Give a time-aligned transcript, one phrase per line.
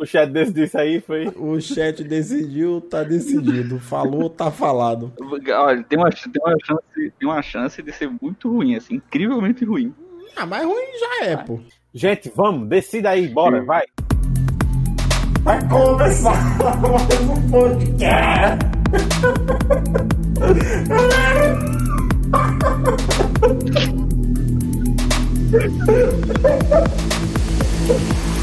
[0.00, 1.28] O chat desse aí foi.
[1.36, 3.78] O chat decidiu, tá decidido.
[3.78, 5.12] Falou, tá falado.
[5.20, 9.62] Olha, tem uma, tem, uma chance, tem uma chance de ser muito ruim, assim, incrivelmente
[9.62, 9.94] ruim.
[10.34, 11.60] Ah, mas ruim já é, pô.
[11.92, 13.84] Gente, vamos, decida aí, bora, vai.
[15.42, 18.64] Vai começar mais um podcast.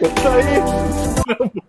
[0.00, 1.65] Isso aí.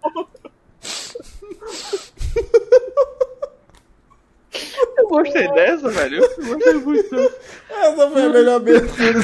[5.23, 6.23] Gostei dessa, velho.
[6.23, 7.15] Eu gostei muito.
[7.69, 9.19] Essa foi a melhor abertura.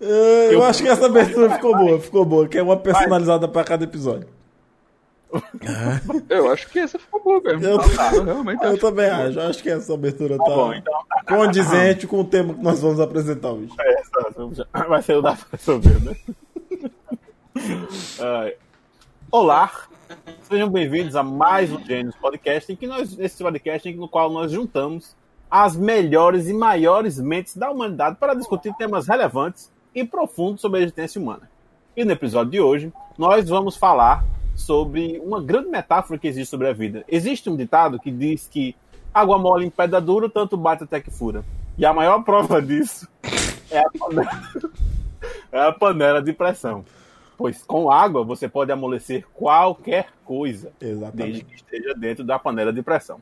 [0.00, 3.64] É, Eu acho que essa abertura ficou boa, ficou boa, que é uma personalizada pra
[3.64, 4.26] cada episódio.
[6.28, 7.64] Eu acho que essa ficou boa mesmo.
[7.64, 7.78] Eu,
[8.16, 10.92] eu realmente eu também acho, eu acho que essa abertura tá, bom, então.
[11.28, 13.70] condizente com o tema que nós vamos apresentar hoje.
[13.78, 16.16] É, Vai ser o da resolver, né?
[18.18, 18.54] Ai.
[19.32, 19.70] Olá,
[20.42, 24.50] sejam bem-vindos a mais um Gênios Podcast, em que nós, esse podcast no qual nós
[24.50, 25.14] juntamos
[25.48, 30.82] as melhores e maiores mentes da humanidade para discutir temas relevantes e profundos sobre a
[30.82, 31.48] existência humana.
[31.96, 34.24] E no episódio de hoje, nós vamos falar
[34.56, 37.04] sobre uma grande metáfora que existe sobre a vida.
[37.06, 38.74] Existe um ditado que diz que
[39.14, 41.44] água mole em pedra dura, tanto bate até que fura.
[41.78, 43.08] E a maior prova disso
[43.70, 44.42] é a panela,
[45.52, 46.84] é a panela de pressão.
[47.40, 51.44] Pois com água você pode amolecer qualquer coisa, desde Exatamente.
[51.46, 53.18] que esteja dentro da panela de pressão.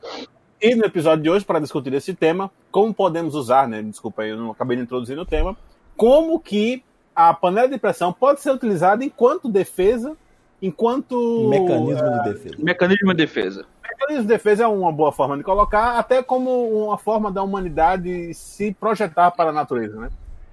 [0.61, 3.81] E no episódio de hoje, para discutir esse tema, como podemos usar, né?
[3.81, 5.55] Desculpa, eu não acabei de introduzir o tema,
[5.95, 6.83] como que
[7.15, 10.17] a panela de pressão pode ser utilizada enquanto defesa,
[10.61, 12.55] enquanto Mecanismo de defesa.
[12.59, 13.65] Mecanismo de defesa.
[13.81, 18.33] mecanismo de defesa é uma boa forma de colocar, até como uma forma da humanidade
[18.33, 20.09] se projetar para a natureza, né?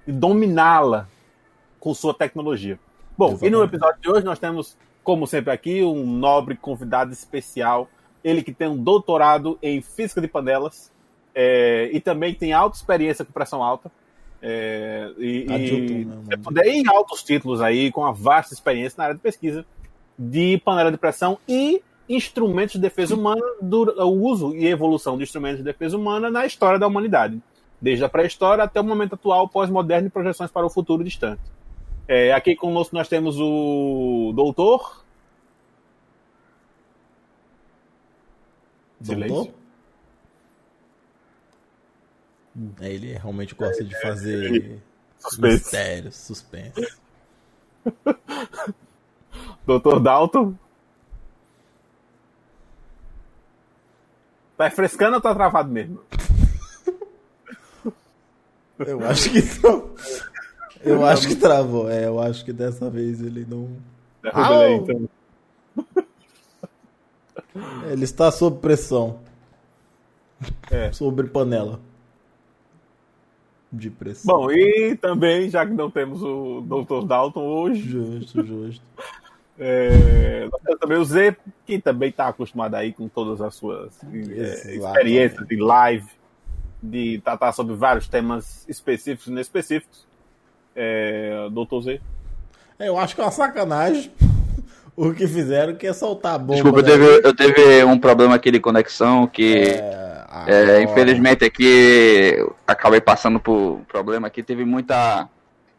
[0.07, 1.05] E dominá-la
[1.81, 2.79] com sua tecnologia.
[3.17, 3.69] Bom, e no Exatamente.
[3.69, 7.89] episódio de hoje nós temos, como sempre aqui, um nobre convidado especial.
[8.23, 10.91] Ele que tem um doutorado em física de panelas
[11.33, 13.91] é, e também tem alta experiência com pressão alta.
[14.41, 16.05] É, e, Adjunto, e,
[16.53, 19.65] né, em altos títulos aí, com uma vasta experiência na área de pesquisa
[20.17, 25.23] de panela de pressão e instrumentos de defesa humana, do, o uso e evolução de
[25.23, 27.41] instrumentos de defesa humana na história da humanidade,
[27.81, 31.41] desde a pré-história até o momento atual, pós-moderno e projeções para o futuro distante.
[32.07, 35.03] É, aqui conosco nós temos o doutor.
[39.01, 39.53] Silêncio.
[42.81, 44.81] É, ele realmente gosta de fazer
[45.19, 45.41] Suspense.
[45.41, 46.97] mistérios, suspense.
[49.65, 50.55] Doutor Dalton.
[54.57, 56.01] Tá frescando ou tá travado mesmo?
[58.79, 59.93] Eu acho que não.
[60.87, 61.89] Eu acho que travou.
[61.89, 63.69] É, eu acho que dessa vez ele não.
[64.21, 65.09] Derruba então.
[67.89, 69.19] Ele está sob pressão.
[70.69, 70.91] É.
[70.93, 71.79] Sobre panela.
[73.71, 74.33] De pressão.
[74.33, 77.05] Bom, e também, já que não temos o Dr.
[77.05, 78.85] Dalton hoje, Justo, justo.
[79.59, 83.91] é, nós temos também o Z, que também está acostumado aí com todas as suas
[84.03, 86.07] é, experiências de live,
[86.81, 90.07] de tratar sobre vários temas específicos e inespecíficos.
[90.77, 91.81] É, Dr.
[91.81, 92.01] Z.
[92.77, 94.11] É, eu acho que é uma sacanagem
[94.95, 96.53] o que fizeram, que é soltar a bomba.
[96.53, 99.63] Desculpa, eu teve, eu teve um problema aqui de conexão que,
[100.45, 102.35] É, é, infelizmente, aqui
[102.67, 104.43] acabei passando por problema aqui.
[104.43, 105.27] Teve muita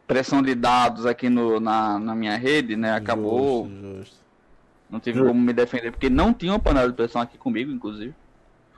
[0.05, 2.93] pressão de dados aqui no, na, na minha rede, né?
[2.93, 4.15] Acabou, Justo, justo.
[4.89, 5.29] não tive Justo.
[5.29, 8.13] como me defender, porque não tinha uma panela de pressão aqui comigo, inclusive.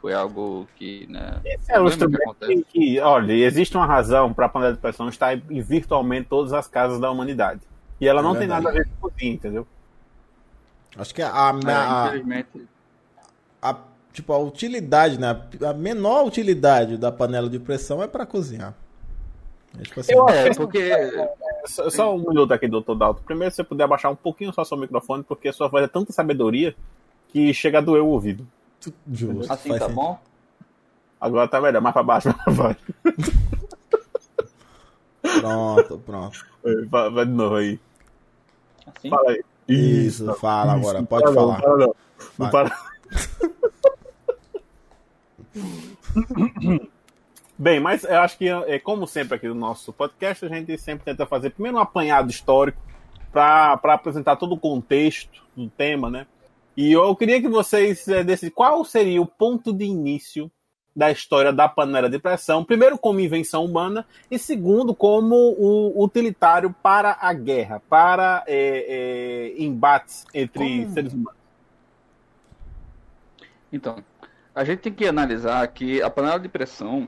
[0.02, 1.40] Foi algo que, né?
[1.46, 4.80] Esse é um problema que que, que, olha, existe uma razão para a panela de
[4.80, 7.62] pressão estar em virtualmente todas as casas da humanidade.
[8.00, 9.68] E ela não É tem nada a ver com cozinha, entendeu?
[10.98, 12.68] Acho que a, a, É, a- infelizmente.
[13.62, 13.78] a-
[14.12, 15.40] tipo, a utilidade, né?
[15.70, 18.74] A menor utilidade da panela de pressão é para cozinhar.
[19.80, 20.92] É, tipo assim, Eu acho É, que porque
[21.66, 23.22] Só, só um minuto aqui, doutor Dalton.
[23.24, 25.88] Primeiro, se você puder abaixar um pouquinho só seu microfone, porque a sua voz é
[25.88, 26.76] tanta sabedoria
[27.30, 28.46] que chega a doer o ouvido.
[29.12, 29.52] Justo.
[29.52, 29.96] assim faz tá sentido.
[29.96, 30.20] bom.
[31.20, 32.76] Agora tá melhor, mais pra baixo, vai.
[35.40, 36.46] Pronto, pronto.
[36.90, 37.80] Vai, vai de novo aí.
[38.88, 39.10] Assim.
[39.10, 39.44] Fala aí.
[39.68, 41.62] Isso, fala agora, pode Não, falar.
[41.62, 41.96] Não, não, não.
[42.38, 42.52] Vai.
[42.52, 42.92] para.
[47.58, 51.06] Bem, mas eu acho que, é, como sempre aqui no nosso podcast, a gente sempre
[51.06, 52.82] tenta fazer primeiro um apanhado histórico
[53.32, 56.26] para apresentar todo o contexto do tema, né?
[56.82, 60.50] E eu queria que vocês é, decidissem qual seria o ponto de início
[60.96, 66.76] da história da panela de pressão, primeiro como invenção humana e segundo como o utilitário
[66.82, 70.94] para a guerra, para é, é, embates entre Como?
[70.94, 71.40] seres humanos.
[73.72, 74.04] Então,
[74.56, 77.08] a gente tem que analisar que a panela de pressão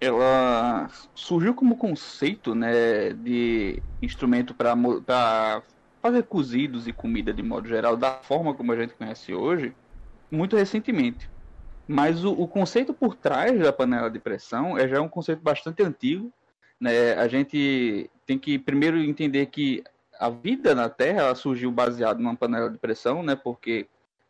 [0.00, 5.62] ela surgiu como conceito, né, de instrumento para
[6.02, 9.72] fazer cozidos e comida de modo geral, da forma como a gente conhece hoje,
[10.30, 11.30] muito recentemente.
[11.86, 15.82] Mas o, o conceito por trás da panela de pressão é já um conceito bastante
[15.82, 16.32] antigo.
[16.80, 17.14] Né?
[17.14, 19.84] A gente tem que primeiro entender que
[20.18, 23.36] a vida na Terra ela surgiu baseada numa panela de pressão, né?
[23.36, 23.86] porque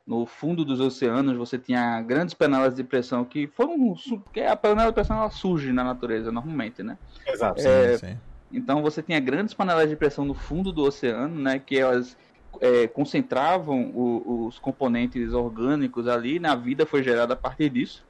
[0.07, 3.95] no fundo dos oceanos você tinha grandes panelas de pressão que foram.
[4.33, 6.99] que A panela de pressão ela surge na natureza normalmente, né?
[7.27, 7.61] Exato.
[7.61, 8.19] Sim, É, sim.
[8.53, 12.17] Então você tinha grandes panelas de pressão no fundo do oceano, né, que elas
[12.61, 18.07] é, concentravam o- os componentes orgânicos ali, né, a vida foi gerada a partir disso.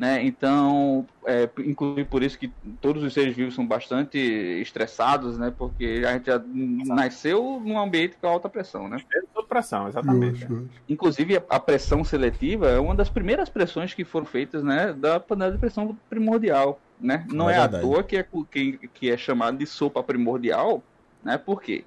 [0.00, 0.24] Né?
[0.24, 2.50] Então, é, inclusive por isso que
[2.80, 5.52] todos os seres vivos são bastante estressados, né?
[5.54, 6.40] porque a gente já
[6.86, 8.88] nasceu num ambiente com alta pressão.
[8.88, 8.96] Né?
[9.34, 10.48] Sob pressão, exatamente.
[10.88, 15.20] Inclusive, a- a pressão seletiva é uma das primeiras pressões que foram feitas né, da
[15.20, 16.80] panela de pressão primordial.
[16.98, 17.26] Né?
[17.30, 20.82] Não É é, à toa que é, que, que é chamado de sopa primordial,
[21.22, 21.36] né?
[21.36, 21.84] Por quê?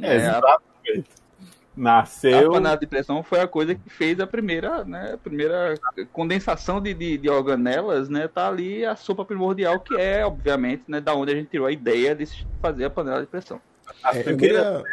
[0.00, 0.58] É, É, a,
[1.76, 2.38] exatamente.
[2.38, 2.50] a Nasceu.
[2.50, 5.74] panela de pressão foi a coisa que fez a primeira, né, a primeira
[6.12, 8.28] condensação de, de, de organelas, né?
[8.28, 11.72] Tá ali a sopa primordial, que é, obviamente, né, da onde a gente tirou a
[11.72, 13.60] ideia de se fazer a panela de pressão.
[14.02, 14.84] As É, primeiras queria.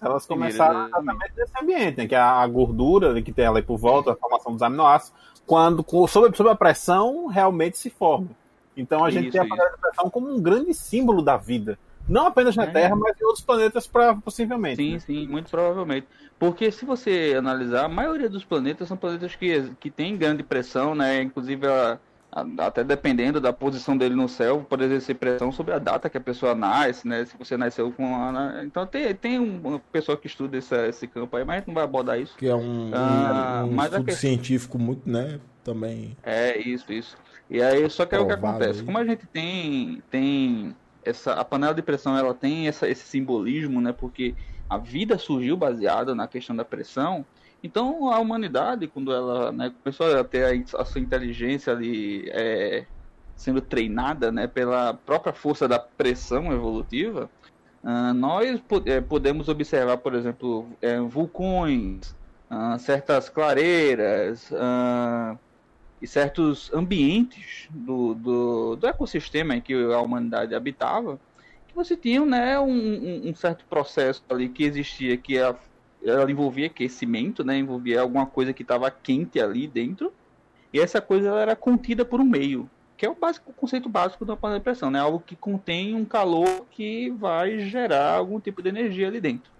[0.00, 1.16] elas começaram exatamente.
[1.22, 2.06] exatamente desse ambiente, né?
[2.08, 6.06] Que é a gordura que tem ali por volta, a formação dos aminoácidos, quando com-
[6.06, 8.28] sob, sob a pressão realmente se forma.
[8.76, 11.78] Então a gente Isso, tem a panela de pressão como um grande símbolo da vida.
[12.08, 12.66] Não apenas na É.
[12.66, 14.76] Terra, mas em outros planetas, pra, possivelmente.
[14.76, 14.98] Sim, né?
[14.98, 16.06] sim, muito provavelmente.
[16.38, 20.94] Porque se você analisar, a maioria dos planetas são planetas que, que têm grande pressão,
[20.94, 21.22] né?
[21.22, 21.98] Inclusive, a-
[22.30, 26.18] a- até dependendo da posição dele no céu, pode exercer pressão sobre a data que
[26.18, 27.24] a pessoa nasce, né?
[27.24, 28.32] Se você nasceu com a...
[28.32, 28.62] né?
[28.66, 31.68] Então tem, tem um- uma pessoa que estuda esse, esse campo aí, mas a gente
[31.68, 32.36] não vai abordar isso.
[32.36, 35.38] Que é um, Ah, um, um estudo questão- científico muito, né?
[35.62, 36.14] Também.
[36.22, 37.16] É, isso, isso.
[37.48, 38.80] E aí, só que é o que acontece.
[38.80, 38.84] aí.
[38.84, 40.74] Como a gente tem, tem
[41.04, 43.92] essa, a panela de pressão, ela tem essa, esse simbolismo, né?
[43.92, 44.34] Porque
[44.68, 47.24] a vida surgiu baseada na questão da pressão.
[47.62, 52.84] Então, a humanidade, quando ela né, começou a ter a, a sua inteligência ali é,
[53.36, 54.46] sendo treinada, né?
[54.46, 57.30] Pela própria força da pressão evolutiva,
[57.84, 62.16] ah, nós eh, podemos observar, por exemplo, eh, vulcões,
[62.48, 65.36] ah, certas clareiras, ah,
[66.00, 71.18] e certos ambientes do, do, do ecossistema em que a humanidade habitava,
[71.68, 75.58] que você tinha né, um, um- certo processo ali que existia, que ela,
[76.04, 80.12] ela envolvia aquecimento, né, envolvia alguma coisa que estava quente ali dentro,
[80.72, 83.88] e essa coisa ela era contida por um meio, que é o, básico, o conceito
[83.88, 88.38] básico da panela de pressão, né, algo que contém um calor que vai gerar algum
[88.38, 89.50] tipo de energia ali dentro.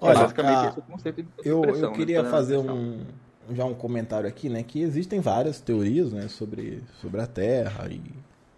[0.00, 2.52] Olha, é basicamente a- esse o conceito de Eu, pressão, eu né, queria panela de
[2.52, 3.04] fazer um,
[3.54, 4.62] já um comentário aqui, né?
[4.62, 6.28] Que existem várias teorias, né?
[6.28, 8.00] Sobre, sobre a Terra e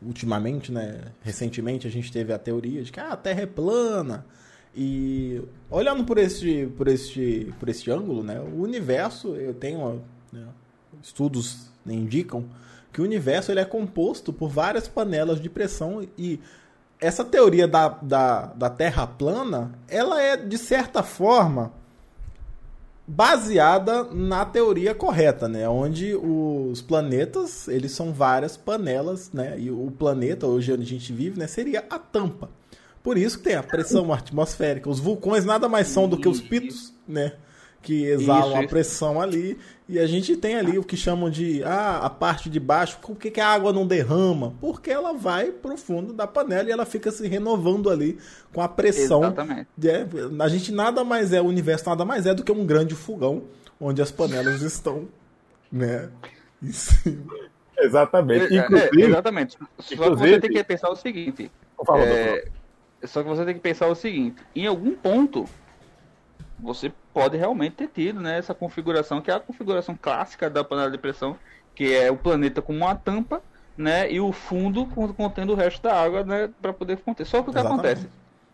[0.02, 1.00] ultimamente, né?
[1.22, 4.24] Recentemente a gente teve a teoria de que ah, a Terra é plana
[4.74, 8.40] e olhando por este, por este, por este ângulo, né?
[8.40, 10.46] O universo, eu tenho né,
[11.02, 12.44] estudos indicam
[12.92, 16.40] que o universo ele é composto por várias panelas de pressão e
[17.00, 21.72] essa teoria da, da, da Terra plana, ela é de certa forma
[23.10, 25.68] baseada na teoria correta, né?
[25.68, 29.58] Onde os planetas, eles são várias panelas, né?
[29.58, 32.48] E o planeta, hoje onde a gente vive, né, seria a tampa.
[33.02, 34.88] Por isso que tem a pressão atmosférica.
[34.88, 37.32] Os vulcões nada mais são do que os pitos, né?
[37.82, 38.68] Que exalam Isso, a isso.
[38.68, 39.58] pressão ali.
[39.88, 42.98] E a gente tem ali o que chamam de ah, a parte de baixo.
[43.00, 44.52] Por que, que a água não derrama?
[44.60, 48.18] Porque ela vai pro fundo da panela e ela fica se renovando ali
[48.52, 49.68] com a pressão Exatamente.
[49.84, 50.06] é,
[50.38, 53.44] a gente nada mais é, o universo nada mais é do que um grande fogão
[53.80, 55.08] onde as panelas estão,
[55.72, 56.10] né?
[56.62, 57.34] em cima.
[57.78, 58.54] Exatamente.
[58.54, 59.52] É, é, Inclusive, exatamente.
[59.78, 61.50] Só que inclusive- você tem que pensar o seguinte.
[61.96, 62.48] é,
[63.04, 64.36] só que você tem que pensar o seguinte.
[64.54, 65.46] Em algum ponto,
[66.60, 70.90] você pode realmente ter tido né, essa configuração, que é a configuração clássica da panela
[70.90, 71.38] de pressão,
[71.74, 73.42] que é o planeta com uma tampa,
[73.76, 74.10] né?
[74.12, 76.48] E o fundo con- contendo o resto da água, né?
[76.60, 77.24] Para poder conter.
[77.26, 78.06] Só que o que Exatamente.
[78.06, 78.10] acontece?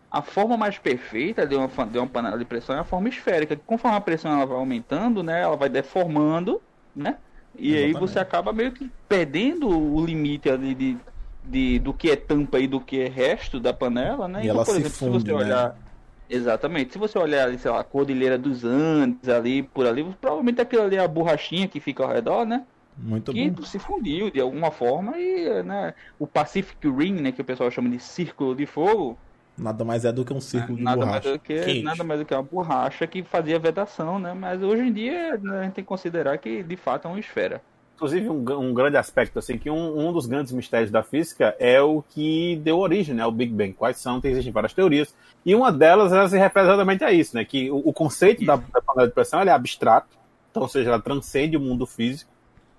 [0.09, 3.57] a forma mais perfeita de uma, de uma panela de pressão é a forma esférica.
[3.57, 6.63] Conforme a pressão ela vai aumentando, né, ela vai deformando,
[6.95, 7.19] né?
[7.53, 7.87] E Exatamente.
[7.87, 11.05] aí você acaba meio que perdendo o limite ali de,
[11.43, 14.45] de, do que é tampa e do que é resto da panela, né?
[14.45, 15.73] E então, ela por exemplo, se, funde, se você olhar.
[15.73, 15.86] Né?
[16.29, 16.93] Exatamente.
[16.93, 20.83] Se você olhar ali, sei lá, a Cordilheira dos Andes, ali, por ali, provavelmente aquilo
[20.83, 22.65] ali é a borrachinha que fica ao redor, né?
[22.97, 23.63] Muito que bom.
[23.63, 27.89] se fundiu de alguma forma e, né, o Pacific Ring, né, que o pessoal chama
[27.89, 29.17] de Círculo de Fogo,
[29.57, 31.29] Nada mais é do que um círculo de nada borracha.
[31.29, 34.33] Mais do que, nada mais do que uma borracha que fazia vedação, né?
[34.33, 37.19] Mas hoje em dia né, a gente tem que considerar que de fato é uma
[37.19, 37.61] esfera.
[37.97, 41.81] Inclusive, um, um grande aspecto, assim, que um, um, dos grandes mistérios da física é
[41.81, 43.73] o que deu origem né, ao Big Bang.
[43.73, 44.21] Quais são?
[44.21, 45.15] Tem, existem várias teorias.
[45.43, 47.43] E uma delas ela se refere exatamente a isso, né?
[47.43, 50.15] Que o, o conceito da, da, panela de pressão é abstrato,
[50.51, 52.29] então, ou seja, ela transcende o mundo físico.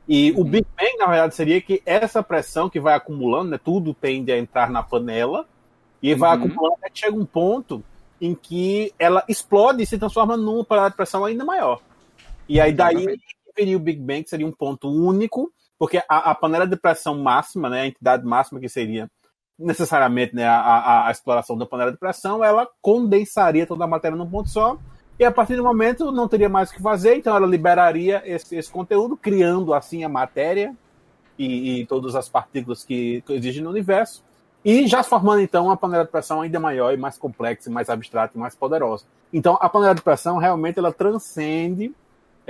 [0.09, 0.41] E uhum.
[0.41, 4.31] o Big Bang, na verdade, seria que essa pressão que vai acumulando, né, tudo tende
[4.31, 5.47] a entrar na panela,
[6.01, 6.45] e vai uhum.
[6.45, 7.83] acumulando até que chega um ponto
[8.21, 11.81] em que ela explode e se transforma numa panela de pressão ainda maior.
[12.49, 13.19] E aí daí
[13.59, 17.69] viria o Big Bang, seria um ponto único, porque a, a, panela de pressão máxima,
[17.69, 19.11] né, a entidade máxima que seria
[19.59, 24.17] necessariamente né, a, a, a, exploração da panela de pressão, ela condensaria toda a matéria
[24.17, 24.79] num ponto só,
[25.19, 28.55] e a partir do momento não teria mais o que fazer, então ela liberaria esse,
[28.55, 30.75] esse conteúdo, criando assim a matéria
[31.37, 34.23] e, e todas as partículas que, que existem no universo,
[34.65, 38.37] e já formando então uma panela de pressão ainda maior e mais complexa, mais abstrata
[38.37, 39.05] e mais poderosa.
[39.33, 41.93] Então a panela de pressão realmente ela transcende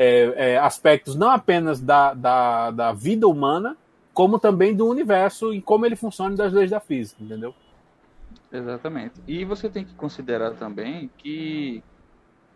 [0.01, 3.77] é, é, aspectos não apenas da, da, da, vida humana,
[4.15, 7.53] como também do universo e como ele funciona das leis da física, entendeu?
[8.53, 9.21] Exatamente.
[9.27, 11.83] E você tem que considerar também que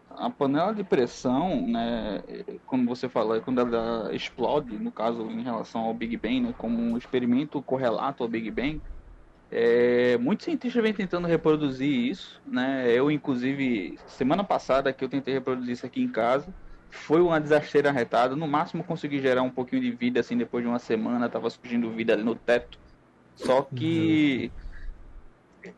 [0.09, 2.23] a panela de pressão, né,
[2.65, 6.81] como você falou, quando ela explode, no caso em relação ao Big Bang, né, como
[6.81, 8.81] um experimento correlato ao Big Bang,
[9.51, 12.91] é, muitos cientistas vêm tentando reproduzir isso, né?
[12.91, 16.55] Eu, inclusive, semana passada que eu tentei reproduzir isso aqui em casa,
[16.93, 18.37] foi uma desasteira arretada.
[18.37, 21.91] No máximo consegui gerar um pouquinho de vida, assim, depois de uma semana, tava surgindo
[21.91, 22.79] vida ali no teto.
[23.35, 24.53] Só que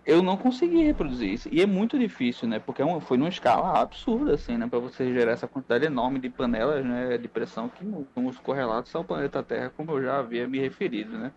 [0.04, 1.48] eu não consegui reproduzir isso.
[1.52, 2.58] E é muito difícil, né?
[2.58, 4.66] Porque é foi numa escala absurda, assim, né?
[4.66, 7.16] Para você gerar essa quantidade enorme de panelas, né?
[7.16, 11.16] De pressão que não os correlatos ao planeta Terra, como eu já havia me referido,
[11.16, 11.32] né?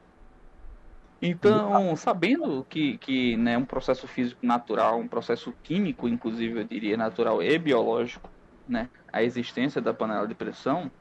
[1.22, 6.64] Então, sabendo que, que né, é um processo físico natural, um processo químico, inclusive, eu
[6.64, 8.30] diria, natural e biológico,
[8.68, 10.92] né, a existência da panela de pressão,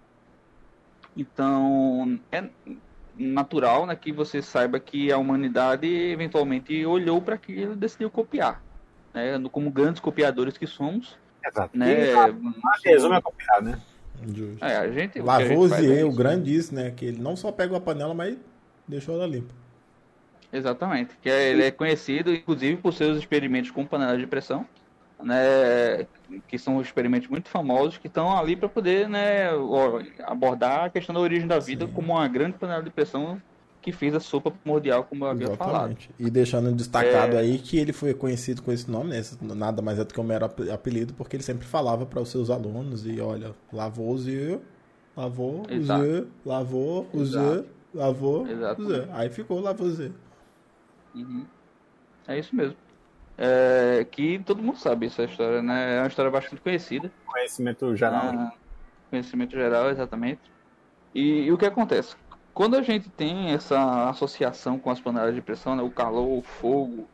[1.16, 2.44] então é
[3.16, 8.62] natural né, que você saiba que a humanidade eventualmente olhou para aquilo e decidiu copiar.
[9.14, 11.16] Né, como grandes copiadores que somos.
[11.44, 11.76] Exato.
[11.76, 12.12] Né,
[12.84, 13.80] resume a copiar, né?
[14.34, 14.64] Justo.
[14.64, 16.90] É, a gente, Lavoisier, o, é o grande isso, né?
[16.90, 18.36] Que ele não só pegou a panela, mas
[18.88, 19.54] deixou ela limpa.
[20.52, 21.16] Exatamente.
[21.20, 24.66] Que é, ele é conhecido, inclusive, por seus experimentos com panela de pressão,
[25.22, 26.06] né?
[26.46, 29.48] Que são experimentos muito famosos que estão ali para poder, né,
[30.24, 31.92] abordar a questão da origem da vida Sim.
[31.92, 33.40] como uma grande panela de pressão
[33.86, 36.08] que fez a sopa primordial, como eu havia Exatamente.
[36.08, 36.16] falado.
[36.18, 37.38] E deixando destacado é...
[37.38, 39.22] aí que ele foi conhecido com esse nome, né?
[39.40, 42.50] Nada mais é do que um mero apelido, porque ele sempre falava para os seus
[42.50, 44.58] alunos e olha, lavou o Z,
[45.16, 49.08] lavou o Z, lavou o Z, lavou o Z.
[49.12, 50.10] Aí ficou lavou o Z.
[51.14, 51.46] Uhum.
[52.26, 52.76] É isso mesmo.
[53.38, 55.96] É, que todo mundo sabe essa história, né?
[55.96, 57.12] É uma história bastante conhecida.
[57.26, 58.22] Conhecimento geral.
[58.24, 58.52] Ah,
[59.10, 60.40] conhecimento geral, exatamente.
[61.14, 62.16] E, e, o que acontece?
[62.54, 66.42] Quando a gente tem essa associação com as panelas de pressão, né, o calor, o
[66.42, 67.06] fogo,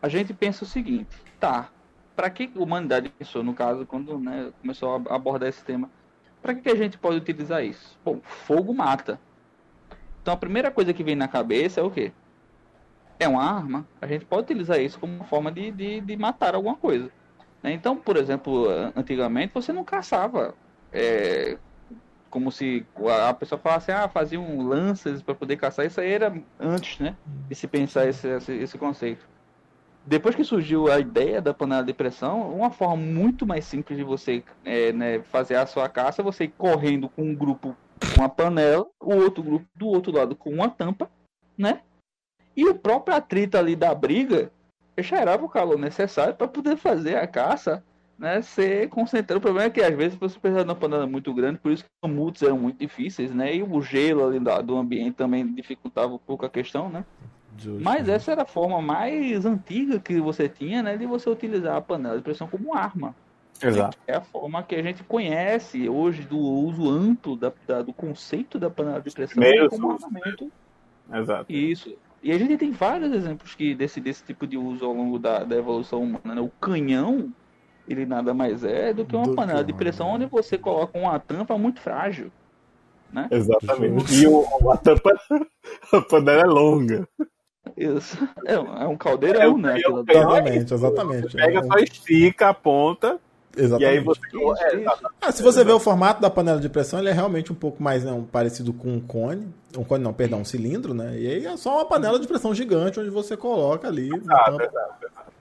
[0.00, 1.68] a gente pensa o seguinte: tá,
[2.14, 5.90] para que a humanidade pensou, no caso, quando né, começou a abordar esse tema,
[6.40, 7.98] para que, que a gente pode utilizar isso?
[8.04, 9.20] Bom, fogo mata.
[10.22, 12.12] Então a primeira coisa que vem na cabeça é o quê?
[13.20, 16.74] É uma arma, a gente pode utilizar isso como forma de, de, de matar alguma
[16.74, 17.10] coisa.
[17.62, 17.72] Né?
[17.72, 20.54] Então, por exemplo, antigamente você não caçava
[20.90, 21.58] é,
[22.30, 22.86] como se
[23.28, 25.84] a pessoa falasse, ah, faziam lanças para poder caçar.
[25.84, 27.14] Isso aí era antes, né?
[27.48, 29.28] De se pensar esse, esse, esse, conceito.
[30.06, 34.04] Depois que surgiu a ideia da panela de pressão, uma forma muito mais simples de
[34.04, 37.76] você é, né, fazer a sua caça, você ir correndo com um grupo
[38.14, 41.10] com uma panela, o outro grupo do outro lado com uma tampa,
[41.56, 41.82] né?
[42.56, 44.50] E o próprio atrito ali da briga
[44.98, 47.82] gerava o calor necessário para poder fazer a caça
[48.18, 49.38] né, ser concentrado.
[49.38, 51.84] O problema é que às vezes você precisa de uma panela muito grande, por isso
[51.84, 53.56] que os multos eram muito difíceis, né?
[53.56, 57.02] E o gelo ali do ambiente também dificultava um pouco a questão, né?
[57.56, 57.82] Justo.
[57.82, 61.80] Mas essa era a forma mais antiga que você tinha, né, de você utilizar a
[61.80, 63.14] panela de pressão como arma.
[63.62, 63.98] Exato.
[64.06, 68.58] É a forma que a gente conhece hoje do uso amplo da, da do conceito
[68.58, 70.50] da panela de pressão Meio como armamento.
[71.12, 71.52] Exato.
[71.52, 71.94] Isso.
[72.22, 75.42] E a gente tem vários exemplos que desse, desse tipo de uso ao longo da,
[75.44, 76.34] da evolução humana.
[76.34, 76.40] Né?
[76.40, 77.32] O canhão,
[77.88, 80.98] ele nada mais é do que uma Do panela que de pressão onde você coloca
[80.98, 82.30] uma tampa muito frágil.
[83.30, 84.14] Exatamente.
[84.14, 85.10] E o, a tampa
[85.92, 87.08] a panela é longa.
[87.76, 88.16] Isso.
[88.46, 89.74] É, um- é um caldeirão, É, né?
[89.80, 89.90] é.
[89.90, 91.36] Exatamente, exatamente.
[91.36, 93.18] Pega, É, só estica a ponta
[93.56, 93.98] exatamente.
[93.98, 94.20] aí você.
[94.62, 95.10] É, isso.
[95.20, 97.82] Ah, se você ver o formato da panela de pressão, ele é realmente um pouco
[97.82, 99.52] mais né, um, parecido com um cone.
[99.76, 101.18] Um cone não, perdão, um cilindro, né?
[101.18, 104.10] E aí é só uma panela de pressão gigante onde você coloca ali.
[104.28, 104.64] Ah, tampa.
[104.64, 105.32] exato, exato.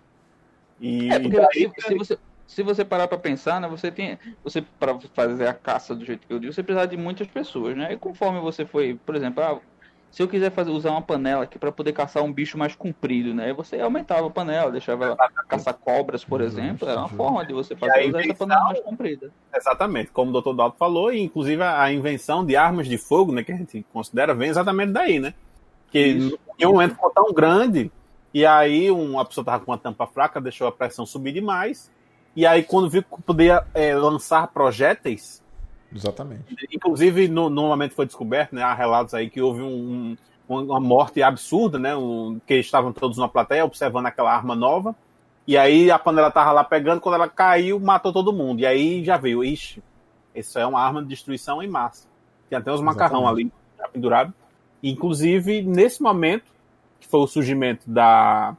[0.79, 4.17] E, É, porque daí, se, se você, se você parar pra pensar, né, você tem,
[4.43, 7.77] você para fazer a caça do jeito que eu digo, você precisa de muitas pessoas,
[7.77, 7.93] né?
[7.93, 9.59] E conforme você foi, por exemplo, ah,
[10.11, 13.33] se eu quiser fazer, usar uma panela aqui para poder caçar um bicho mais comprido,
[13.33, 13.53] né?
[13.53, 17.75] Você aumentava a panela, deixava ela caçar cobras, por exemplo, era uma forma de você
[17.75, 19.31] fazer usar essa invenção- panela mais comprida.
[19.55, 20.55] Exatamente, como o Dr.
[20.55, 24.33] Dalton falou, e inclusive a, invenção de armas de fogo, né, que a gente considera,
[24.33, 25.33] vem exatamente daí, né?
[25.91, 26.39] Que Isso.
[26.57, 27.91] em um momento ficou tão grande,
[28.33, 31.91] e aí um, uma pessoa tava com uma tampa fraca, deixou a pressão subir demais,
[32.35, 35.43] e aí quando viu que podia é, lançar projéteis,
[35.93, 36.43] Exatamente.
[36.71, 40.15] inclusive no, no momento foi descoberto, né, há relatos aí que houve um-
[40.47, 44.95] um- uma morte absurda, né, um, que estavam todos na plateia observando aquela arma nova,
[45.47, 49.03] e aí a panela tava lá pegando, quando ela caiu, matou todo mundo, e aí
[49.03, 49.81] já veio, ixi,
[50.35, 52.07] isso é uma arma de destruição em massa.
[52.49, 54.33] Tem até uns macarrão ali já pendurado.
[54.83, 56.45] Inclusive, nesse momento,
[56.99, 58.55] que foi o surgimento da,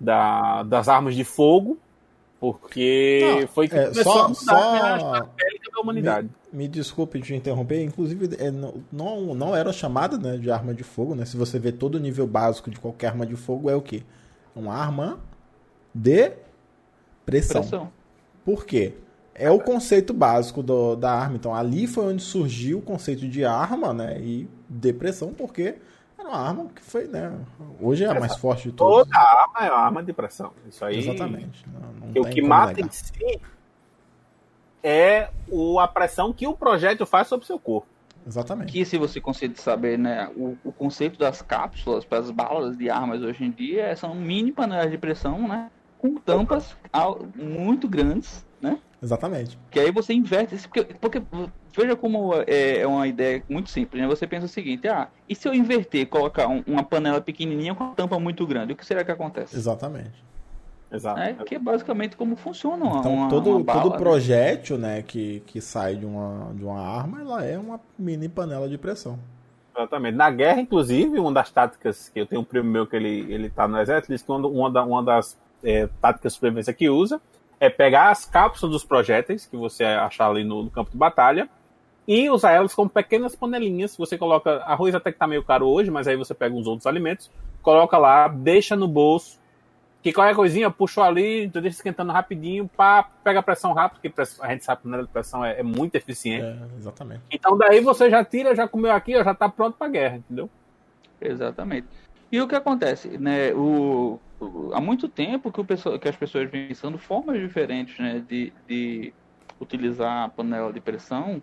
[0.00, 1.76] da- das armas de fogo,
[2.40, 6.28] porque Não, foi que é, começou só- a mudar né, a só- bélica da humanidade.
[6.52, 8.74] Me desculpe te interromper, inclusive é, não,
[9.34, 11.24] não, era chamada né, de arma de fogo, né?
[11.24, 14.02] Se você vê todo o nível básico de qualquer arma de fogo, é o quê?
[14.54, 15.20] Uma arma
[15.94, 16.32] de
[17.24, 17.60] pressão.
[17.62, 17.92] Pressão.
[18.44, 18.94] Por quê?
[19.34, 21.36] É o conceito básico do- da arma.
[21.36, 24.20] Então, ali foi onde surgiu o conceito de arma, né?
[24.20, 25.76] E depressão, porque
[26.18, 27.32] era uma arma que foi, né?
[27.80, 29.06] Hoje é a mais forte de todas.
[29.06, 30.50] Toda arma é uma arma de pressão.
[30.68, 30.98] Isso aí.
[30.98, 31.64] Exatamente.
[31.72, 32.88] Não, não o que mata negar.
[32.88, 33.40] em si
[34.82, 37.88] é o, a pressão que o projétil faz sobre o seu corpo.
[38.26, 38.72] Exatamente.
[38.72, 42.90] Que se você conseguir saber, né, o, o conceito das cápsulas para as balas de
[42.90, 46.76] armas hoje em dia são mini panelas de pressão, né, com tampas
[47.34, 49.58] muito grandes, né, Exatamente.
[49.70, 51.22] que aí você inverte, isso, porque, porque
[51.74, 55.34] veja como é, é uma ideia muito simples, né, você pensa o seguinte, ah, e
[55.34, 58.84] se eu inverter, colocar um- uma panela pequenininha com uma tampa muito grande, o que
[58.84, 59.56] será que acontece?
[59.56, 60.22] Exatamente.
[60.90, 61.20] Exato.
[61.20, 63.98] É, que é basicamente como funciona uma, Então, uma, todo, uma bala, todo né?
[63.98, 68.68] projétil né, que, que sai de uma, de uma arma, ela é uma mini panela
[68.68, 69.18] de pressão.
[69.76, 70.16] Exatamente.
[70.16, 73.50] Na guerra, inclusive, uma das táticas que eu tenho um primo meu que ele, ele
[73.50, 76.72] tá no exército, ele diz que uma, uma, da- uma das é, táticas de sobrevivência
[76.72, 77.20] que usa
[77.60, 81.48] é pegar as cápsulas dos projéteis que você achar ali no, no campo de batalha
[82.06, 83.96] e usar elas como pequenas panelinhas.
[83.96, 86.86] Você coloca arroz até que tá meio caro hoje, mas aí você pega uns outros
[86.86, 87.30] alimentos,
[87.62, 89.38] coloca lá, deixa no bolso,
[90.02, 94.20] que qualquer coisinha puxou ali, tu deixa esquentando rapidinho, pá, pega a pressão rápido, porque
[94.42, 96.44] a gente sabe que a panela de pressão é, é muito eficiente.
[96.44, 97.22] É, exatamente.
[97.32, 100.48] Então daí você já tira, já comeu aqui, ó, já tá pronto pra guerra, entendeu?
[101.20, 101.88] Exatamente.
[102.30, 103.52] E o que acontece, né?
[103.54, 107.98] O, o- há muito tempo que, o pessoal, que as pessoas vêm pensando formas diferentes,
[107.98, 109.12] né, de, de
[109.60, 111.42] utilizar a panela de pressão,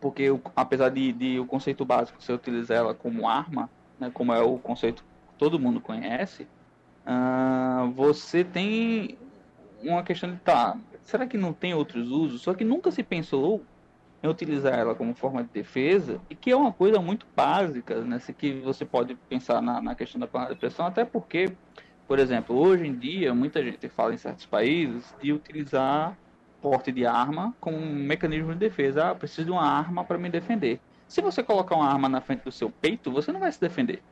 [0.00, 4.32] porque o- apesar de, de o conceito básico você utilizar ela como arma, né, como
[4.32, 6.46] é o conceito que todo mundo conhece,
[7.10, 9.16] ah, você tem
[9.82, 12.42] uma questão de tá, será que não tem outros usos?
[12.42, 13.64] Só que nunca se pensou
[14.22, 18.20] em utilizar ela como forma de defesa, e que é uma coisa muito básica, né?
[18.36, 21.50] que você pode pensar na, na questão da panela de pressão, até porque,
[22.06, 26.14] por exemplo, hoje em dia, muita gente fala em certos países de utilizar
[26.60, 29.10] porte de arma como um mecanismo de defesa.
[29.10, 30.78] Ah, preciso de uma arma para me defender.
[31.06, 34.02] Se você colocar uma arma na frente do seu peito, você não vai se defender.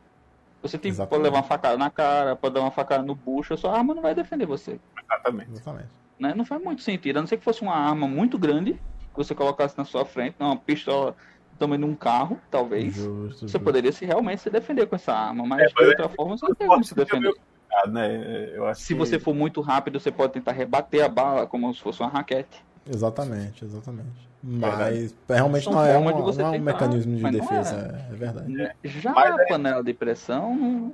[0.69, 1.23] Você tem, pode Exatamente.
[1.25, 4.03] levar uma facada na cara, pode dar uma facada no bucho, a sua arma não
[4.03, 4.79] vai defender você
[5.11, 5.51] Exatamente.
[5.53, 5.89] Exatamente.
[6.19, 6.35] né?
[6.35, 9.35] Não faz muito sentido, a não ser que fosse uma arma muito grande que você
[9.35, 11.17] colocasse na sua frente, não, uma pistola
[11.53, 12.95] do tamanho de um carro, talvez.
[12.95, 13.61] Justo, Você justo.
[13.61, 16.47] poderia se realmente se defender com essa arma, mas É, de mas outra forma você
[16.47, 17.33] não tem como se defender.
[17.73, 18.51] Ah, né?
[18.57, 21.73] Eu acho Se que- você for muito rápido, você pode tentar rebater a bala como
[21.75, 22.65] se fosse uma raquete.
[22.89, 24.29] Exatamente, exatamente.
[24.49, 28.05] Mas realmente São não é, formas um, de você não é um mecanismo de defesa,
[28.09, 28.71] é, é verdade.
[28.85, 30.93] Já Mas a panela de pressão,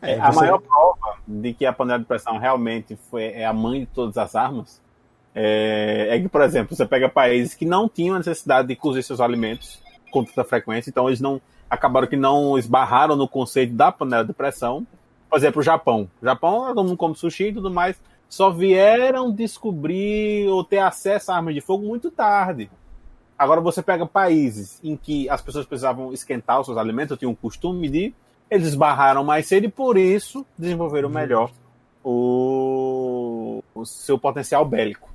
[0.00, 3.52] É, a você- maior prova de que a panela de pressão realmente foi, é a
[3.52, 4.82] mãe de todas as armas
[5.34, 9.02] é, é que, por exemplo, você pega países que não tinham a necessidade de cozer
[9.02, 13.90] seus alimentos com tanta frequência, então eles não acabaram que não esbarraram no conceito da
[13.90, 14.86] panela de pressão.
[15.28, 16.08] Por exemplo, o Japão.
[16.22, 18.00] O Japão, todo mundo come sushi e tudo mais,
[18.34, 22.68] só vieram descobrir ou ter acesso a armas de fogo muito tarde.
[23.38, 27.36] Agora você pega países em que as pessoas precisavam esquentar os seus alimentos, tinham o
[27.36, 28.12] costume de
[28.50, 31.52] eles esbarraram mais cedo e por isso desenvolveram melhor
[32.02, 35.08] o, o seu potencial bélico.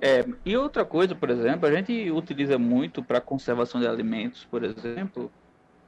[0.00, 4.64] É, e outra coisa, por exemplo, a gente utiliza muito para conservação de alimentos, por
[4.64, 5.30] exemplo,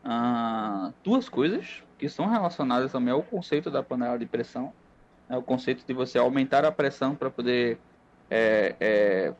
[0.05, 4.73] ah, duas coisas que são relacionadas também ao conceito da panela de pressão.
[5.29, 7.79] Né, o conceito de você aumentar a pressão para poder
[8.31, 9.35] é, é,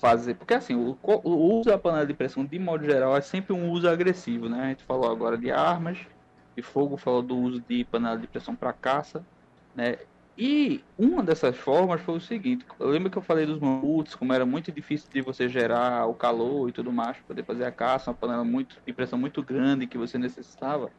[0.00, 0.34] fazer.
[0.34, 3.70] Porque assim, o, o, uso da panela de pressão, de modo geral, é sempre um
[3.70, 4.48] uso agressivo.
[4.48, 4.60] Né?
[4.60, 5.98] A gente falou agora de armas,
[6.56, 9.24] de fogo, falou do uso de panela de pressão para caça.
[9.74, 9.96] Né?
[10.36, 14.32] E uma dessas formas foi o seguinte: eu lembro que eu falei dos mamuts, como
[14.32, 17.72] era muito difícil de você gerar o calor e tudo mais para poder fazer a
[17.72, 20.92] caça, uma panela muito, de pressão muito grande que você necessitava.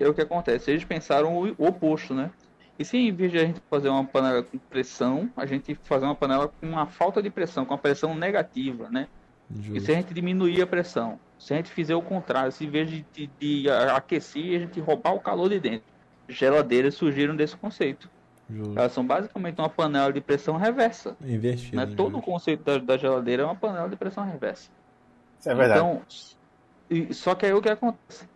[0.00, 0.72] E é o que acontece?
[0.72, 2.32] Eles pensaram o oposto, né?
[2.78, 6.04] E se em vez de a gente fazer uma panela com pressão, a gente fazer
[6.04, 9.08] uma panela com uma falta de pressão, com uma pressão negativa, né?
[9.54, 9.76] Justo.
[9.76, 12.70] E se a gente diminuir a pressão, se a gente fizer o contrário, se em
[12.70, 15.92] vez de, de, de aquecer, a gente roubar o calor de dentro
[16.28, 18.10] geladeiras surgiram desse conceito.
[18.50, 18.78] Justo.
[18.78, 21.16] Elas são basicamente uma panela de pressão reversa.
[21.22, 21.86] Investido, né?
[21.96, 24.70] Todo o conceito da, da, geladeira é uma panela de pressão reversa.
[25.38, 25.80] Isso é verdade.
[25.80, 26.02] Então,
[26.90, 28.28] e, só que aí o que acontece?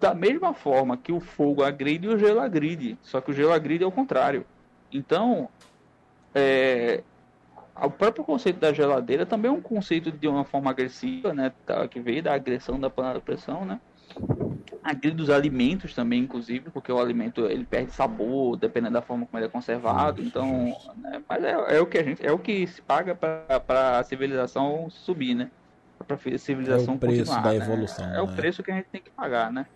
[0.00, 2.98] Da mesma forma que o fogo agride, o gelo agride.
[3.02, 4.46] Só que o gelo agride é o contrário.
[4.92, 5.48] Então,
[6.34, 7.02] é,
[7.82, 11.52] o próprio conceito da geladeira também é um conceito de uma forma agressiva, né?
[11.90, 13.80] Que veio da agressão da panela de pressão, né?
[14.82, 19.38] Agride os alimentos também, inclusive, porque o alimento ele perde sabor, dependendo da forma como
[19.38, 20.22] ele é conservado.
[20.22, 20.74] Então.
[20.96, 24.04] Né, mas é, é, o que a gente, é o que se paga para a
[24.04, 25.50] civilização subir, né?
[26.04, 27.56] Para a civilização é o preço continuar, da né?
[27.56, 28.04] evolução.
[28.06, 28.20] É né?
[28.20, 29.66] o preço que a gente tem que pagar, né?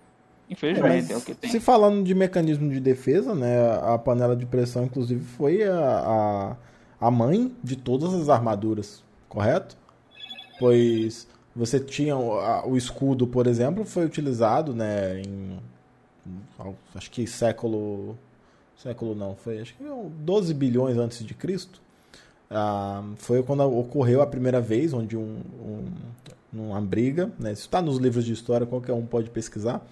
[0.48, 1.50] Infelizmente, é, é o que tem.
[1.50, 3.78] Se falando de mecanismo de defesa, né?
[3.82, 6.56] A panela de pressão, inclusive, foi a,
[7.00, 9.76] a, a mãe de todas as armaduras, correto?
[10.58, 15.58] Pois você tinha o, escudo, por exemplo, foi utilizado, né, em
[16.94, 18.16] acho que século
[18.76, 21.82] século não, foi acho que 12 bilhões antes de Cristo.
[22.50, 25.84] Ah, foi quando ocorreu a primeira vez onde um, um
[26.52, 29.86] uma briga, né, isso está nos livros de história, qualquer um pode pesquisar,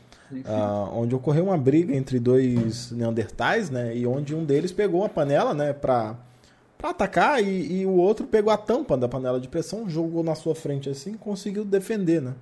[0.44, 5.08] ah, onde ocorreu uma briga entre dois neandertais, né, e onde um deles pegou uma
[5.08, 6.16] panela, né, para
[6.76, 10.36] para atacar e, e, o outro pegou a tampa da panela de pressão, jogou na
[10.36, 12.34] sua frente assim, conseguiu defender, né?